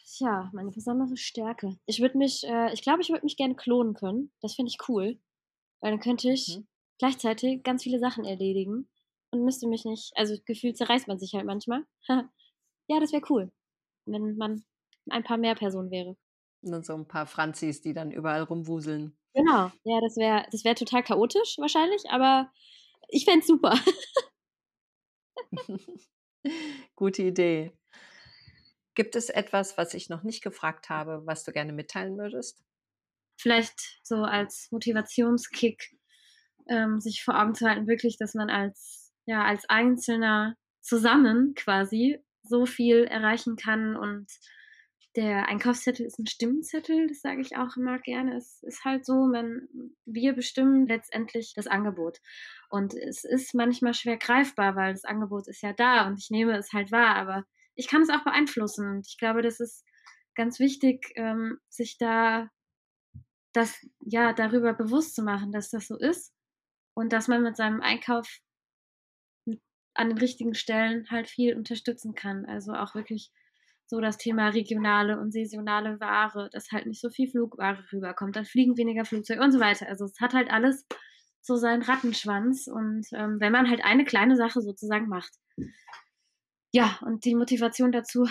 tja, 0.04 0.50
meine 0.52 0.70
besondere 0.70 1.16
Stärke. 1.16 1.78
Ich 1.86 2.00
würde 2.00 2.18
mich, 2.18 2.44
äh, 2.44 2.72
ich 2.72 2.82
glaube, 2.82 3.00
ich 3.00 3.08
würde 3.08 3.24
mich 3.24 3.36
gerne 3.36 3.56
klonen 3.56 3.94
können. 3.94 4.32
Das 4.40 4.54
finde 4.54 4.70
ich 4.70 4.88
cool. 4.88 5.18
Weil 5.80 5.92
dann 5.92 6.00
könnte 6.00 6.30
ich 6.30 6.58
mhm. 6.58 6.66
Gleichzeitig 6.98 7.62
ganz 7.62 7.82
viele 7.82 7.98
Sachen 7.98 8.24
erledigen 8.24 8.88
und 9.30 9.44
müsste 9.44 9.68
mich 9.68 9.84
nicht, 9.84 10.12
also 10.16 10.36
gefühlt 10.44 10.76
zerreißt 10.76 11.08
man 11.08 11.18
sich 11.18 11.34
halt 11.34 11.46
manchmal. 11.46 11.84
ja, 12.08 13.00
das 13.00 13.12
wäre 13.12 13.24
cool, 13.30 13.52
wenn 14.06 14.36
man 14.36 14.64
ein 15.10 15.24
paar 15.24 15.38
mehr 15.38 15.54
Personen 15.54 15.90
wäre. 15.90 16.16
Und 16.62 16.86
so 16.86 16.94
ein 16.94 17.06
paar 17.06 17.26
Franzis, 17.26 17.82
die 17.82 17.92
dann 17.92 18.10
überall 18.10 18.42
rumwuseln. 18.42 19.16
Genau, 19.34 19.70
ja, 19.82 20.00
das 20.00 20.16
wäre 20.16 20.46
das 20.50 20.64
wär 20.64 20.74
total 20.74 21.02
chaotisch 21.02 21.56
wahrscheinlich, 21.58 22.02
aber 22.08 22.50
ich 23.08 23.24
fände 23.24 23.40
es 23.40 23.46
super. 23.46 23.78
Gute 26.96 27.22
Idee. 27.22 27.72
Gibt 28.94 29.16
es 29.16 29.28
etwas, 29.28 29.76
was 29.76 29.92
ich 29.94 30.08
noch 30.08 30.22
nicht 30.22 30.42
gefragt 30.42 30.88
habe, 30.88 31.26
was 31.26 31.42
du 31.44 31.52
gerne 31.52 31.72
mitteilen 31.72 32.16
würdest? 32.16 32.64
Vielleicht 33.36 33.98
so 34.04 34.16
als 34.22 34.70
Motivationskick, 34.70 35.96
ähm, 36.68 37.00
sich 37.00 37.22
vor 37.24 37.40
Augen 37.40 37.54
zu 37.54 37.68
halten, 37.68 37.86
wirklich, 37.86 38.16
dass 38.18 38.34
man 38.34 38.50
als, 38.50 39.12
ja, 39.26 39.44
als 39.44 39.68
Einzelner 39.68 40.56
zusammen 40.80 41.54
quasi 41.54 42.18
so 42.42 42.66
viel 42.66 43.04
erreichen 43.04 43.56
kann 43.56 43.96
und 43.96 44.30
der 45.16 45.48
Einkaufszettel 45.48 46.04
ist 46.04 46.18
ein 46.18 46.26
Stimmzettel, 46.26 47.06
das 47.06 47.20
sage 47.20 47.40
ich 47.40 47.56
auch 47.56 47.76
immer 47.76 48.00
gerne. 48.00 48.36
Es 48.36 48.62
ist 48.64 48.84
halt 48.84 49.06
so, 49.06 49.26
man, 49.26 49.68
wir 50.04 50.32
bestimmen 50.32 50.88
letztendlich 50.88 51.52
das 51.54 51.68
Angebot. 51.68 52.18
Und 52.68 52.94
es 52.94 53.22
ist 53.22 53.54
manchmal 53.54 53.94
schwer 53.94 54.16
greifbar, 54.16 54.74
weil 54.74 54.92
das 54.92 55.04
Angebot 55.04 55.46
ist 55.46 55.62
ja 55.62 55.72
da 55.72 56.08
und 56.08 56.18
ich 56.18 56.30
nehme 56.30 56.56
es 56.56 56.72
halt 56.72 56.90
wahr, 56.90 57.14
aber 57.14 57.44
ich 57.76 57.86
kann 57.86 58.02
es 58.02 58.10
auch 58.10 58.24
beeinflussen. 58.24 58.88
Und 58.88 59.06
ich 59.06 59.16
glaube, 59.16 59.42
das 59.42 59.60
ist 59.60 59.84
ganz 60.34 60.58
wichtig, 60.58 61.12
ähm, 61.14 61.58
sich 61.68 61.96
da 61.96 62.50
das 63.52 63.86
ja 64.00 64.32
darüber 64.32 64.74
bewusst 64.74 65.14
zu 65.14 65.22
machen, 65.22 65.52
dass 65.52 65.70
das 65.70 65.86
so 65.86 65.96
ist 65.96 66.33
und 66.94 67.12
dass 67.12 67.28
man 67.28 67.42
mit 67.42 67.56
seinem 67.56 67.80
Einkauf 67.80 68.40
an 69.94 70.08
den 70.08 70.18
richtigen 70.18 70.54
Stellen 70.54 71.08
halt 71.10 71.28
viel 71.28 71.56
unterstützen 71.56 72.14
kann. 72.14 72.46
Also 72.46 72.72
auch 72.72 72.94
wirklich 72.94 73.30
so 73.86 74.00
das 74.00 74.16
Thema 74.16 74.48
regionale 74.48 75.20
und 75.20 75.32
saisonale 75.32 76.00
Ware, 76.00 76.48
dass 76.52 76.72
halt 76.72 76.86
nicht 76.86 77.00
so 77.00 77.10
viel 77.10 77.28
Flugware 77.28 77.84
rüberkommt, 77.92 78.34
dann 78.34 78.44
fliegen 78.44 78.76
weniger 78.76 79.04
Flugzeuge 79.04 79.42
und 79.42 79.52
so 79.52 79.60
weiter. 79.60 79.86
Also 79.88 80.04
es 80.04 80.20
hat 80.20 80.34
halt 80.34 80.50
alles 80.50 80.86
so 81.42 81.56
seinen 81.56 81.82
Rattenschwanz 81.82 82.66
und 82.66 83.06
ähm, 83.12 83.38
wenn 83.38 83.52
man 83.52 83.68
halt 83.68 83.84
eine 83.84 84.04
kleine 84.04 84.36
Sache 84.36 84.62
sozusagen 84.62 85.08
macht. 85.08 85.32
Ja, 86.72 86.98
und 87.02 87.24
die 87.26 87.34
Motivation 87.34 87.92
dazu 87.92 88.26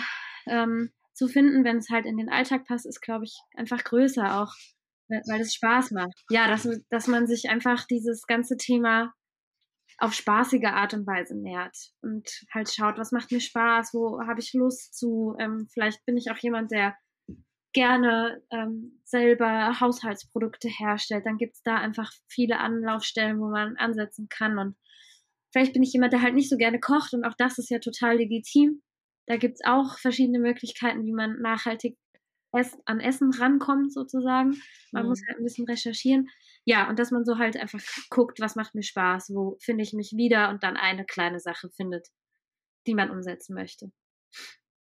ähm, 0.46 0.90
zu 1.14 1.28
finden, 1.28 1.64
wenn 1.64 1.78
es 1.78 1.90
halt 1.90 2.06
in 2.06 2.16
den 2.16 2.28
Alltag 2.28 2.66
passt, 2.66 2.86
ist, 2.86 3.00
glaube 3.00 3.24
ich, 3.24 3.38
einfach 3.56 3.84
größer 3.84 4.42
auch, 4.42 4.52
weil 5.08 5.40
es 5.40 5.54
Spaß 5.54 5.90
macht. 5.92 6.24
Ja, 6.30 6.48
dass, 6.48 6.68
dass 6.90 7.06
man 7.06 7.26
sich 7.26 7.48
einfach 7.48 7.86
dieses 7.86 8.26
ganze 8.26 8.56
Thema 8.56 9.12
auf 9.98 10.14
spaßige 10.14 10.64
Art 10.64 10.94
und 10.94 11.06
Weise 11.06 11.36
nährt 11.36 11.76
und 12.02 12.28
halt 12.52 12.68
schaut, 12.72 12.98
was 12.98 13.12
macht 13.12 13.30
mir 13.30 13.40
Spaß, 13.40 13.94
wo 13.94 14.20
habe 14.26 14.40
ich 14.40 14.52
Lust 14.52 14.96
zu. 14.96 15.36
Ähm, 15.38 15.68
vielleicht 15.72 16.04
bin 16.04 16.16
ich 16.16 16.30
auch 16.30 16.38
jemand, 16.38 16.72
der 16.72 16.96
gerne 17.72 18.42
ähm, 18.50 19.00
selber 19.04 19.80
Haushaltsprodukte 19.80 20.68
herstellt. 20.68 21.26
Dann 21.26 21.36
gibt 21.36 21.54
es 21.54 21.62
da 21.62 21.76
einfach 21.76 22.10
viele 22.28 22.58
Anlaufstellen, 22.58 23.40
wo 23.40 23.48
man 23.48 23.76
ansetzen 23.76 24.28
kann. 24.28 24.58
Und 24.58 24.76
vielleicht 25.52 25.72
bin 25.72 25.82
ich 25.82 25.92
jemand, 25.92 26.12
der 26.12 26.22
halt 26.22 26.34
nicht 26.34 26.48
so 26.48 26.56
gerne 26.56 26.80
kocht 26.80 27.12
und 27.14 27.24
auch 27.24 27.34
das 27.36 27.58
ist 27.58 27.70
ja 27.70 27.78
total 27.78 28.16
legitim. 28.16 28.82
Da 29.26 29.36
gibt 29.36 29.54
es 29.54 29.66
auch 29.66 29.98
verschiedene 29.98 30.38
Möglichkeiten, 30.38 31.04
wie 31.04 31.12
man 31.12 31.40
nachhaltig 31.40 31.96
an 32.84 33.00
Essen 33.00 33.32
rankommt, 33.32 33.92
sozusagen. 33.92 34.60
Man 34.92 35.04
mhm. 35.04 35.08
muss 35.08 35.22
halt 35.26 35.38
ein 35.38 35.44
bisschen 35.44 35.66
recherchieren. 35.66 36.28
Ja, 36.64 36.88
und 36.88 36.98
dass 36.98 37.10
man 37.10 37.24
so 37.24 37.38
halt 37.38 37.56
einfach 37.56 37.80
guckt, 38.10 38.40
was 38.40 38.56
macht 38.56 38.74
mir 38.74 38.82
Spaß, 38.82 39.30
wo 39.34 39.56
finde 39.60 39.82
ich 39.82 39.92
mich 39.92 40.12
wieder 40.16 40.48
und 40.48 40.62
dann 40.62 40.76
eine 40.76 41.04
kleine 41.04 41.40
Sache 41.40 41.68
findet, 41.70 42.08
die 42.86 42.94
man 42.94 43.10
umsetzen 43.10 43.54
möchte. 43.54 43.92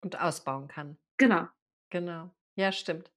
Und 0.01 0.19
ausbauen 0.19 0.67
kann. 0.67 0.97
Genau. 1.17 1.47
Genau. 1.89 2.33
Ja, 2.55 2.71
stimmt. 2.71 3.11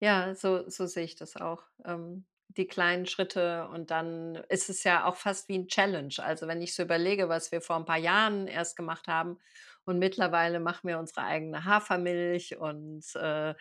Ja, 0.00 0.34
so, 0.34 0.68
so 0.68 0.86
sehe 0.86 1.04
ich 1.04 1.16
das 1.16 1.36
auch. 1.36 1.64
Ähm, 1.84 2.26
die 2.56 2.66
kleinen 2.66 3.06
Schritte 3.06 3.68
und 3.68 3.90
dann 3.90 4.36
ist 4.48 4.70
es 4.70 4.82
ja 4.84 5.04
auch 5.04 5.16
fast 5.16 5.48
wie 5.48 5.58
ein 5.58 5.68
Challenge. 5.68 6.14
Also 6.18 6.46
wenn 6.46 6.62
ich 6.62 6.74
so 6.74 6.82
überlege, 6.82 7.28
was 7.28 7.52
wir 7.52 7.60
vor 7.60 7.76
ein 7.76 7.84
paar 7.84 7.98
Jahren 7.98 8.46
erst 8.46 8.76
gemacht 8.76 9.06
haben 9.06 9.38
und 9.88 9.98
mittlerweile 9.98 10.60
machen 10.60 10.86
wir 10.86 10.98
unsere 10.98 11.22
eigene 11.22 11.64
Hafermilch 11.64 12.58
und 12.58 13.04
äh, 13.14 13.54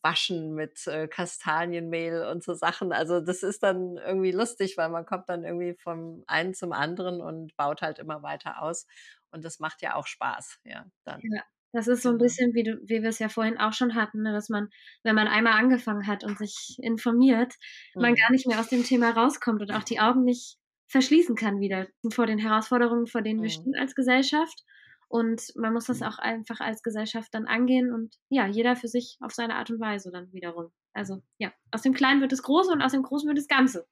waschen 0.00 0.54
mit 0.54 0.86
äh, 0.86 1.08
Kastanienmehl 1.08 2.22
und 2.22 2.44
so 2.44 2.54
Sachen. 2.54 2.92
Also 2.92 3.20
das 3.20 3.42
ist 3.42 3.64
dann 3.64 3.96
irgendwie 3.96 4.30
lustig, 4.30 4.76
weil 4.76 4.90
man 4.90 5.04
kommt 5.04 5.28
dann 5.28 5.42
irgendwie 5.42 5.74
vom 5.74 6.22
einen 6.28 6.54
zum 6.54 6.70
anderen 6.72 7.20
und 7.20 7.56
baut 7.56 7.82
halt 7.82 7.98
immer 7.98 8.22
weiter 8.22 8.62
aus. 8.62 8.86
Und 9.32 9.44
das 9.44 9.58
macht 9.58 9.82
ja 9.82 9.96
auch 9.96 10.06
Spaß, 10.06 10.60
ja. 10.62 10.86
Dann. 11.02 11.20
Ja. 11.22 11.42
Das 11.72 11.88
ist 11.88 12.02
so 12.02 12.10
ein 12.10 12.12
genau. 12.12 12.22
bisschen, 12.22 12.54
wie, 12.54 12.62
du, 12.62 12.78
wie 12.84 13.02
wir 13.02 13.08
es 13.08 13.18
ja 13.18 13.28
vorhin 13.28 13.58
auch 13.58 13.72
schon 13.72 13.96
hatten, 13.96 14.22
ne, 14.22 14.32
dass 14.32 14.48
man, 14.48 14.68
wenn 15.02 15.16
man 15.16 15.26
einmal 15.26 15.54
angefangen 15.54 16.06
hat 16.06 16.22
und 16.22 16.38
sich 16.38 16.78
informiert, 16.80 17.52
mhm. 17.96 18.02
man 18.02 18.14
gar 18.14 18.30
nicht 18.30 18.46
mehr 18.46 18.60
aus 18.60 18.68
dem 18.68 18.84
Thema 18.84 19.10
rauskommt 19.10 19.62
und 19.62 19.72
auch 19.72 19.82
die 19.82 19.98
Augen 19.98 20.22
nicht 20.22 20.58
verschließen 20.86 21.34
kann 21.34 21.58
wieder 21.58 21.88
vor 22.12 22.26
den 22.26 22.38
Herausforderungen, 22.38 23.08
vor 23.08 23.20
denen 23.20 23.40
mhm. 23.40 23.42
wir 23.42 23.50
stehen 23.50 23.74
als 23.76 23.96
Gesellschaft. 23.96 24.62
Und 25.08 25.52
man 25.54 25.72
muss 25.72 25.86
das 25.86 26.00
mhm. 26.00 26.06
auch 26.06 26.18
einfach 26.18 26.60
als 26.60 26.82
Gesellschaft 26.82 27.32
dann 27.32 27.46
angehen 27.46 27.92
und 27.92 28.16
ja, 28.28 28.46
jeder 28.46 28.74
für 28.74 28.88
sich 28.88 29.16
auf 29.20 29.32
seine 29.32 29.54
Art 29.54 29.70
und 29.70 29.80
Weise 29.80 30.10
dann 30.10 30.32
wiederum. 30.32 30.72
Also 30.92 31.22
ja, 31.38 31.52
aus 31.70 31.82
dem 31.82 31.94
Kleinen 31.94 32.20
wird 32.20 32.32
das 32.32 32.42
Große 32.42 32.72
und 32.72 32.82
aus 32.82 32.92
dem 32.92 33.02
Großen 33.02 33.28
wird 33.28 33.38
das 33.38 33.48
Ganze. 33.48 33.86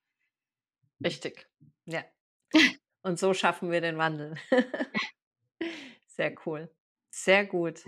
Richtig, 1.05 1.47
ja. 1.87 2.03
Und 3.03 3.19
so 3.19 3.35
schaffen 3.35 3.71
wir 3.71 3.83
den 3.83 3.99
Wandel. 3.99 4.35
Sehr 6.07 6.35
cool. 6.47 6.71
Sehr 7.11 7.45
gut. 7.45 7.85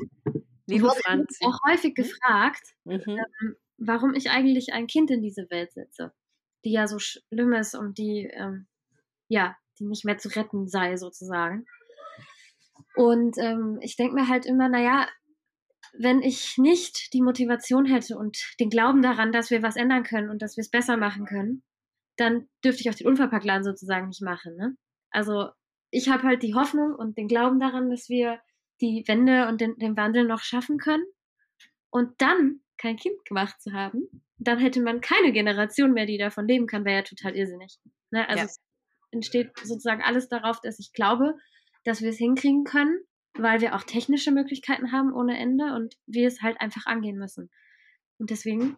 Liebe 0.66 0.90
Franzi. 0.90 1.44
auch 1.46 1.58
häufig 1.66 1.96
mhm. 1.96 2.02
gefragt, 2.02 2.74
mhm. 2.84 3.00
ähm, 3.08 3.56
warum 3.78 4.14
ich 4.14 4.30
eigentlich 4.30 4.74
ein 4.74 4.86
Kind 4.86 5.10
in 5.10 5.22
diese 5.22 5.48
Welt 5.48 5.72
setze, 5.72 6.12
die 6.64 6.72
ja 6.72 6.86
so 6.86 6.98
schlimm 6.98 7.52
ist 7.54 7.74
und 7.74 7.96
die, 7.96 8.28
ähm, 8.32 8.66
ja, 9.28 9.56
die 9.78 9.86
nicht 9.86 10.04
mehr 10.04 10.18
zu 10.18 10.28
retten 10.28 10.68
sei, 10.68 10.96
sozusagen. 10.96 11.64
Und 12.94 13.36
ähm, 13.38 13.78
ich 13.82 13.96
denke 13.96 14.14
mir 14.14 14.28
halt 14.28 14.46
immer, 14.46 14.68
naja, 14.68 15.08
wenn 15.98 16.22
ich 16.22 16.58
nicht 16.58 17.12
die 17.12 17.22
Motivation 17.22 17.86
hätte 17.86 18.16
und 18.16 18.38
den 18.60 18.70
Glauben 18.70 19.02
daran, 19.02 19.32
dass 19.32 19.50
wir 19.50 19.62
was 19.62 19.76
ändern 19.76 20.02
können 20.02 20.30
und 20.30 20.42
dass 20.42 20.56
wir 20.56 20.62
es 20.62 20.70
besser 20.70 20.96
machen 20.96 21.26
können, 21.26 21.62
dann 22.16 22.48
dürfte 22.64 22.82
ich 22.82 22.90
auch 22.90 22.94
den 22.94 23.06
Unverpacktladen 23.06 23.64
sozusagen 23.64 24.08
nicht 24.08 24.22
machen. 24.22 24.56
Ne? 24.56 24.76
Also 25.10 25.50
ich 25.90 26.08
habe 26.08 26.24
halt 26.24 26.42
die 26.42 26.54
Hoffnung 26.54 26.94
und 26.94 27.16
den 27.16 27.28
Glauben 27.28 27.60
daran, 27.60 27.90
dass 27.90 28.08
wir 28.08 28.40
die 28.80 29.04
Wende 29.06 29.48
und 29.48 29.60
den, 29.60 29.76
den 29.76 29.96
Wandel 29.96 30.24
noch 30.24 30.40
schaffen 30.40 30.78
können. 30.78 31.04
Und 31.90 32.20
dann 32.20 32.60
kein 32.76 32.96
Kind 32.96 33.24
gemacht 33.24 33.60
zu 33.60 33.72
haben, 33.72 34.22
dann 34.38 34.58
hätte 34.58 34.82
man 34.82 35.00
keine 35.00 35.32
Generation 35.32 35.92
mehr, 35.92 36.06
die 36.06 36.18
davon 36.18 36.46
leben 36.46 36.66
kann, 36.66 36.84
wäre 36.84 36.96
ja 36.96 37.02
total 37.02 37.34
irrsinnig. 37.34 37.78
Ne? 38.10 38.28
Also 38.28 38.40
ja. 38.40 38.44
es 38.44 38.60
entsteht 39.10 39.50
sozusagen 39.62 40.02
alles 40.02 40.28
darauf, 40.28 40.60
dass 40.60 40.78
ich 40.78 40.92
glaube, 40.92 41.34
dass 41.86 42.02
wir 42.02 42.10
es 42.10 42.18
hinkriegen 42.18 42.64
können, 42.64 43.00
weil 43.34 43.60
wir 43.60 43.74
auch 43.74 43.82
technische 43.82 44.32
Möglichkeiten 44.32 44.92
haben 44.92 45.12
ohne 45.12 45.38
Ende 45.38 45.74
und 45.74 45.96
wir 46.06 46.26
es 46.26 46.42
halt 46.42 46.60
einfach 46.60 46.86
angehen 46.86 47.16
müssen. 47.16 47.50
Und 48.18 48.30
deswegen 48.30 48.76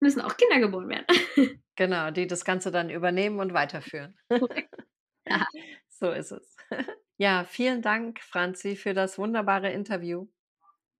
müssen 0.00 0.20
auch 0.20 0.36
Kinder 0.36 0.60
geboren 0.60 0.88
werden. 0.88 1.06
Genau, 1.76 2.12
die 2.12 2.28
das 2.28 2.44
Ganze 2.44 2.70
dann 2.70 2.88
übernehmen 2.88 3.40
und 3.40 3.52
weiterführen. 3.52 4.16
ja. 5.26 5.44
So 5.88 6.12
ist 6.12 6.30
es. 6.30 6.56
Ja, 7.16 7.44
vielen 7.44 7.80
Dank, 7.80 8.20
Franzi, 8.20 8.74
für 8.74 8.92
das 8.92 9.18
wunderbare 9.18 9.70
Interview. 9.70 10.26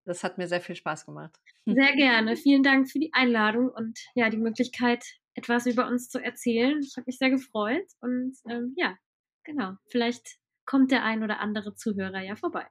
Das 0.04 0.22
hat 0.22 0.38
mir 0.38 0.46
sehr 0.46 0.60
viel 0.60 0.76
Spaß 0.76 1.06
gemacht. 1.06 1.36
Sehr 1.66 1.96
gerne. 1.96 2.36
Vielen 2.36 2.62
Dank 2.62 2.88
für 2.88 3.00
die 3.00 3.12
Einladung 3.12 3.68
und 3.68 3.98
ja, 4.14 4.30
die 4.30 4.36
Möglichkeit, 4.36 5.04
etwas 5.34 5.66
über 5.66 5.88
uns 5.88 6.08
zu 6.08 6.22
erzählen. 6.22 6.80
Ich 6.82 6.96
habe 6.96 7.06
mich 7.06 7.18
sehr 7.18 7.30
gefreut 7.30 7.86
und 8.00 8.36
ähm, 8.48 8.74
ja, 8.76 8.96
genau. 9.42 9.74
Vielleicht 9.88 10.38
kommt 10.66 10.90
der 10.90 11.04
ein 11.04 11.22
oder 11.22 11.40
andere 11.40 11.74
Zuhörer 11.74 12.20
ja 12.20 12.36
vorbei. 12.36 12.66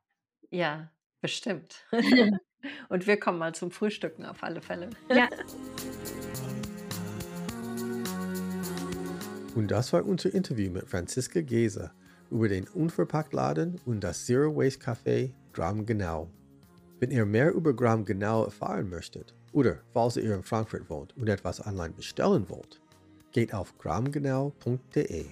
Ja, 0.50 0.92
bestimmt. 1.22 1.86
und 2.90 3.08
wir 3.08 3.20
kommen 3.20 3.40
mal 3.40 3.56
zum 3.56 3.72
Frühstücken 3.72 4.26
auf 4.26 4.44
alle 4.44 4.62
Fälle. 4.62 4.90
Ja. 5.10 5.30
Und 9.56 9.70
das 9.70 9.94
war 9.94 10.04
unser 10.04 10.34
Interview 10.34 10.72
mit 10.72 10.90
Franziska 10.90 11.42
Gese 11.42 11.92
über 12.32 12.50
den 12.50 12.68
Unverpacktladen 12.68 13.80
und 13.86 14.04
das 14.04 14.26
Zero 14.26 14.56
Waste 14.56 14.84
Café 14.84 15.32
Gram 15.52 15.86
Genau. 15.86 16.28
Wenn 17.00 17.12
ihr 17.12 17.26
mehr 17.26 17.54
über 17.54 17.74
Gram 17.76 18.04
Genau 18.04 18.46
erfahren 18.46 18.90
möchtet 18.90 19.36
oder 19.52 19.78
falls 19.94 20.18
ihr 20.18 20.34
in 20.34 20.42
Frankfurt 20.42 20.90
wohnt 20.90 21.16
und 21.18 21.30
etwas 21.30 21.64
online 21.66 21.94
bestellen 21.94 22.50
wollt, 22.50 22.82
geht 23.32 23.54
auf 23.54 23.78
gramgenau.de. 23.78 25.26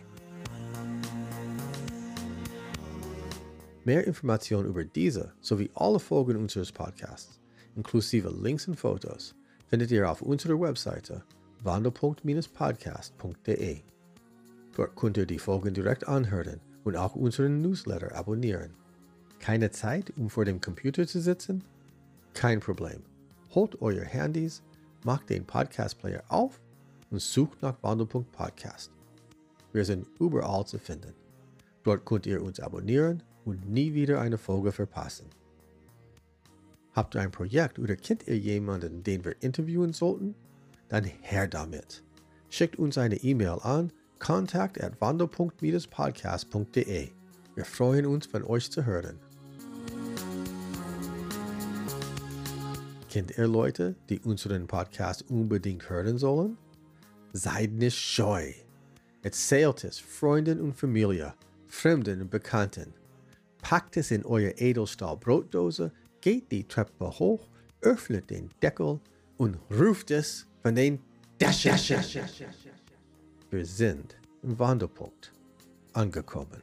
Mehr 3.83 4.05
Informationen 4.05 4.69
über 4.69 4.85
diese 4.85 5.33
sowie 5.41 5.71
alle 5.73 5.99
Folgen 5.99 6.37
unseres 6.37 6.71
Podcasts, 6.71 7.41
inklusive 7.75 8.29
Links 8.29 8.67
und 8.67 8.75
Fotos, 8.75 9.33
findet 9.65 9.89
ihr 9.89 10.07
auf 10.07 10.21
unserer 10.21 10.61
Webseite 10.61 11.23
wandelpunkt-podcast.de. 11.63 13.81
Dort 14.75 14.95
könnt 14.95 15.17
ihr 15.17 15.25
die 15.25 15.39
Folgen 15.39 15.73
direkt 15.73 16.07
anhören 16.07 16.61
und 16.83 16.95
auch 16.95 17.15
unseren 17.15 17.63
Newsletter 17.63 18.15
abonnieren. 18.15 18.75
Keine 19.39 19.71
Zeit, 19.71 20.13
um 20.15 20.29
vor 20.29 20.45
dem 20.45 20.61
Computer 20.61 21.07
zu 21.07 21.19
sitzen? 21.19 21.63
Kein 22.35 22.59
Problem. 22.59 23.01
Holt 23.55 23.81
euer 23.81 24.05
Handys, 24.05 24.61
macht 25.03 25.31
den 25.31 25.43
Podcast-Player 25.43 26.23
auf 26.29 26.61
und 27.09 27.19
sucht 27.19 27.63
nach 27.63 27.81
Wandelpunkt 27.81 28.31
Podcast. 28.31 28.91
Wir 29.73 29.85
sind 29.85 30.05
überall 30.19 30.67
zu 30.67 30.77
finden. 30.77 31.15
Dort 31.81 32.05
könnt 32.05 32.27
ihr 32.27 32.43
uns 32.43 32.59
abonnieren 32.59 33.23
und 33.45 33.69
nie 33.69 33.93
wieder 33.93 34.21
eine 34.21 34.37
Folge 34.37 34.71
verpassen. 34.71 35.27
Habt 36.93 37.15
ihr 37.15 37.21
ein 37.21 37.31
Projekt 37.31 37.79
oder 37.79 37.95
kennt 37.95 38.27
ihr 38.27 38.37
jemanden, 38.37 39.01
den 39.03 39.23
wir 39.23 39.41
interviewen 39.41 39.93
sollten? 39.93 40.35
Dann 40.89 41.05
her 41.05 41.47
damit. 41.47 42.03
Schickt 42.49 42.77
uns 42.77 42.97
eine 42.97 43.15
E-Mail 43.15 43.59
an 43.61 43.93
contact 44.19 44.81
at 44.81 44.99
wandelpunkt-podcast.de. 44.99 47.09
Wir 47.55 47.65
freuen 47.65 48.05
uns, 48.05 48.27
von 48.27 48.43
euch 48.43 48.69
zu 48.69 48.85
hören. 48.85 49.17
Kennt 53.09 53.37
ihr 53.37 53.47
Leute, 53.47 53.95
die 54.09 54.19
unseren 54.19 54.67
Podcast 54.67 55.29
unbedingt 55.29 55.89
hören 55.89 56.17
sollen? 56.17 56.57
Seid 57.33 57.71
nicht 57.73 57.97
scheu. 57.97 58.53
Erzählt 59.21 59.83
es 59.83 59.99
Freunden 59.99 60.61
und 60.61 60.75
Familie, 60.75 61.33
Fremden 61.67 62.21
und 62.21 62.29
Bekannten. 62.29 62.93
Packt 63.61 63.97
es 63.97 64.11
in 64.11 64.25
eure 64.25 64.51
Edelstahl-Brotdose, 64.51 65.91
geht 66.21 66.51
die 66.51 66.67
Treppe 66.67 67.07
hoch, 67.19 67.47
öffnet 67.81 68.29
den 68.29 68.49
Deckel 68.61 68.99
und 69.37 69.57
ruft 69.71 70.11
es 70.11 70.47
von 70.61 70.75
den 70.75 70.99
Dächern. 71.39 71.79
Wir 73.49 73.65
sind 73.65 74.15
im 74.43 74.57
Wandelpunkt 74.57 75.33
angekommen. 75.93 76.61